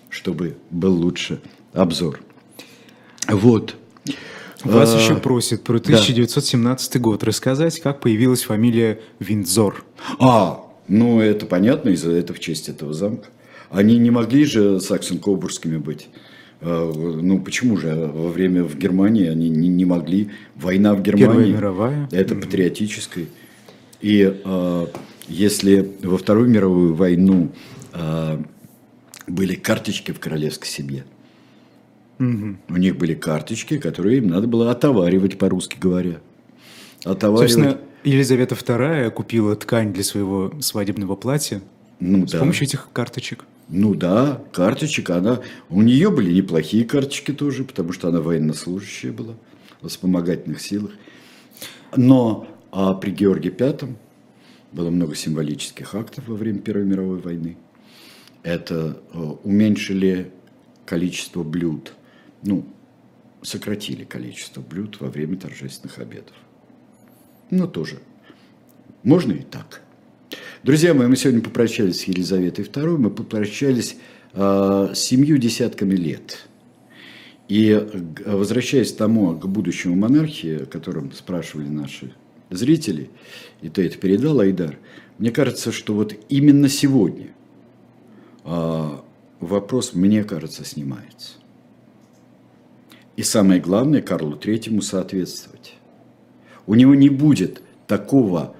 чтобы 0.09 0.57
был 0.69 0.93
лучше 0.93 1.41
обзор. 1.73 2.19
Вот. 3.27 3.75
Вас 4.63 4.93
а, 4.93 4.99
еще 4.99 5.15
просят 5.15 5.63
про 5.63 5.77
1917 5.77 6.93
да. 6.93 6.99
год 6.99 7.23
рассказать, 7.23 7.79
как 7.79 7.99
появилась 7.99 8.43
фамилия 8.43 8.99
Виндзор. 9.19 9.83
А, 10.19 10.65
ну, 10.87 11.19
это 11.19 11.45
понятно, 11.45 11.89
из-за 11.89 12.11
этого 12.11 12.37
в 12.37 12.39
честь 12.39 12.69
этого 12.69 12.93
замка. 12.93 13.27
Они 13.69 13.97
не 13.97 14.11
могли 14.11 14.45
же 14.45 14.79
саксон-кобурскими 14.79 15.77
быть. 15.77 16.07
А, 16.61 16.91
ну, 16.91 17.39
почему 17.39 17.77
же 17.77 17.93
во 17.95 18.29
время 18.29 18.63
в 18.63 18.77
Германии 18.77 19.27
они 19.27 19.49
не, 19.49 19.67
не 19.67 19.85
могли? 19.85 20.29
Война 20.55 20.93
в 20.93 21.01
Германии. 21.01 21.27
Первая 21.27 21.47
мировая. 21.47 22.09
Это 22.11 22.35
патриотическая. 22.35 23.25
И 24.01 24.41
э, 24.43 24.87
если 25.27 25.91
во 26.03 26.17
Вторую 26.17 26.49
мировую 26.49 26.95
войну 26.95 27.51
э, 27.93 28.43
были 29.27 29.55
карточки 29.55 30.11
в 30.11 30.19
королевской 30.19 30.67
семье, 30.67 31.05
mm-hmm. 32.19 32.55
у 32.69 32.77
них 32.77 32.97
были 32.97 33.13
карточки, 33.13 33.77
которые 33.77 34.17
им 34.17 34.27
надо 34.27 34.47
было 34.47 34.71
отоваривать, 34.71 35.37
по-русски 35.37 35.77
говоря. 35.79 36.19
Отоваривать. 37.03 37.51
Собственно, 37.51 37.77
Елизавета 38.03 38.55
II 38.55 39.11
купила 39.11 39.55
ткань 39.55 39.93
для 39.93 40.03
своего 40.03 40.53
свадебного 40.59 41.15
платья 41.15 41.61
ну, 41.99 42.27
с 42.27 42.31
да. 42.31 42.39
помощью 42.39 42.67
этих 42.67 42.89
карточек. 42.93 43.45
Ну 43.69 43.95
да, 43.95 44.41
карточек, 44.53 45.09
она... 45.09 45.41
У 45.69 45.81
нее 45.81 46.09
были 46.09 46.31
неплохие 46.31 46.85
карточки 46.85 47.33
тоже, 47.33 47.63
потому 47.63 47.91
что 47.91 48.07
она 48.07 48.21
военнослужащая 48.21 49.11
была 49.11 49.35
в 49.81 49.87
вспомогательных 49.87 50.61
силах. 50.61 50.91
Но 51.95 52.47
а 52.71 52.93
при 52.93 53.11
Георгии 53.11 53.49
V 53.49 53.95
было 54.71 54.89
много 54.89 55.15
символических 55.15 55.95
актов 55.95 56.27
во 56.27 56.35
время 56.35 56.59
Первой 56.59 56.85
мировой 56.85 57.19
войны. 57.19 57.57
Это 58.43 59.01
э, 59.13 59.17
уменьшили 59.43 60.31
количество 60.85 61.43
блюд, 61.43 61.93
ну, 62.43 62.65
сократили 63.41 64.03
количество 64.03 64.61
блюд 64.61 64.99
во 64.99 65.09
время 65.09 65.37
торжественных 65.37 65.97
обедов. 65.99 66.35
Ну, 67.49 67.67
тоже. 67.67 67.99
Можно 69.03 69.33
и 69.33 69.41
так. 69.41 69.81
Друзья 70.63 70.93
мои, 70.93 71.07
мы 71.07 71.15
сегодня 71.15 71.41
попрощались 71.41 72.01
с 72.01 72.03
Елизаветой 72.05 72.65
II, 72.65 72.97
мы 72.97 73.09
попрощались 73.09 73.95
э, 74.33 74.91
семью 74.93 75.37
десятками 75.37 75.95
лет. 75.95 76.47
И 77.47 77.81
возвращаясь 78.25 78.91
к 78.91 78.97
тому, 78.97 79.37
к 79.37 79.45
будущему 79.47 79.95
монархии, 79.95 80.63
о 80.63 80.65
котором 80.65 81.13
спрашивали 81.13 81.69
наши 81.69 82.13
зрители, 82.49 83.09
и 83.61 83.69
ты 83.69 83.85
это 83.85 83.97
передал, 83.97 84.39
Айдар, 84.41 84.77
мне 85.17 85.31
кажется, 85.31 85.71
что 85.71 85.93
вот 85.93 86.13
именно 86.27 86.67
сегодня 86.67 87.27
э, 88.43 88.89
вопрос, 89.39 89.93
мне 89.93 90.25
кажется, 90.25 90.65
снимается. 90.65 91.33
И 93.15 93.23
самое 93.23 93.61
главное, 93.61 94.01
Карлу 94.01 94.35
Третьему 94.35 94.81
соответствовать. 94.81 95.75
У 96.65 96.75
него 96.75 96.93
не 96.95 97.09
будет 97.09 97.61
такого 97.87 98.56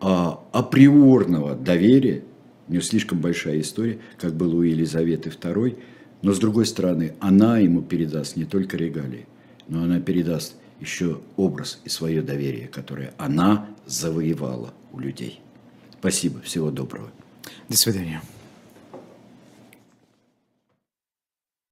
а, 0.00 0.42
априорного 0.52 1.54
доверия, 1.54 2.22
у 2.68 2.72
нее 2.72 2.82
слишком 2.82 3.20
большая 3.20 3.60
история, 3.60 3.98
как 4.18 4.34
было 4.34 4.56
у 4.56 4.62
Елизаветы 4.62 5.30
II, 5.30 5.78
но 6.22 6.32
с 6.32 6.38
другой 6.38 6.66
стороны, 6.66 7.14
она 7.20 7.58
ему 7.58 7.82
передаст 7.82 8.36
не 8.36 8.44
только 8.44 8.76
регалии, 8.76 9.26
но 9.68 9.82
она 9.82 10.00
передаст 10.00 10.54
еще 10.80 11.20
образ 11.36 11.80
и 11.84 11.88
свое 11.88 12.22
доверие, 12.22 12.68
которое 12.68 13.12
она 13.18 13.66
завоевала 13.86 14.72
у 14.92 14.98
людей. 14.98 15.40
Спасибо, 15.98 16.40
всего 16.40 16.70
доброго. 16.70 17.10
До 17.68 17.76
свидания. 17.76 18.22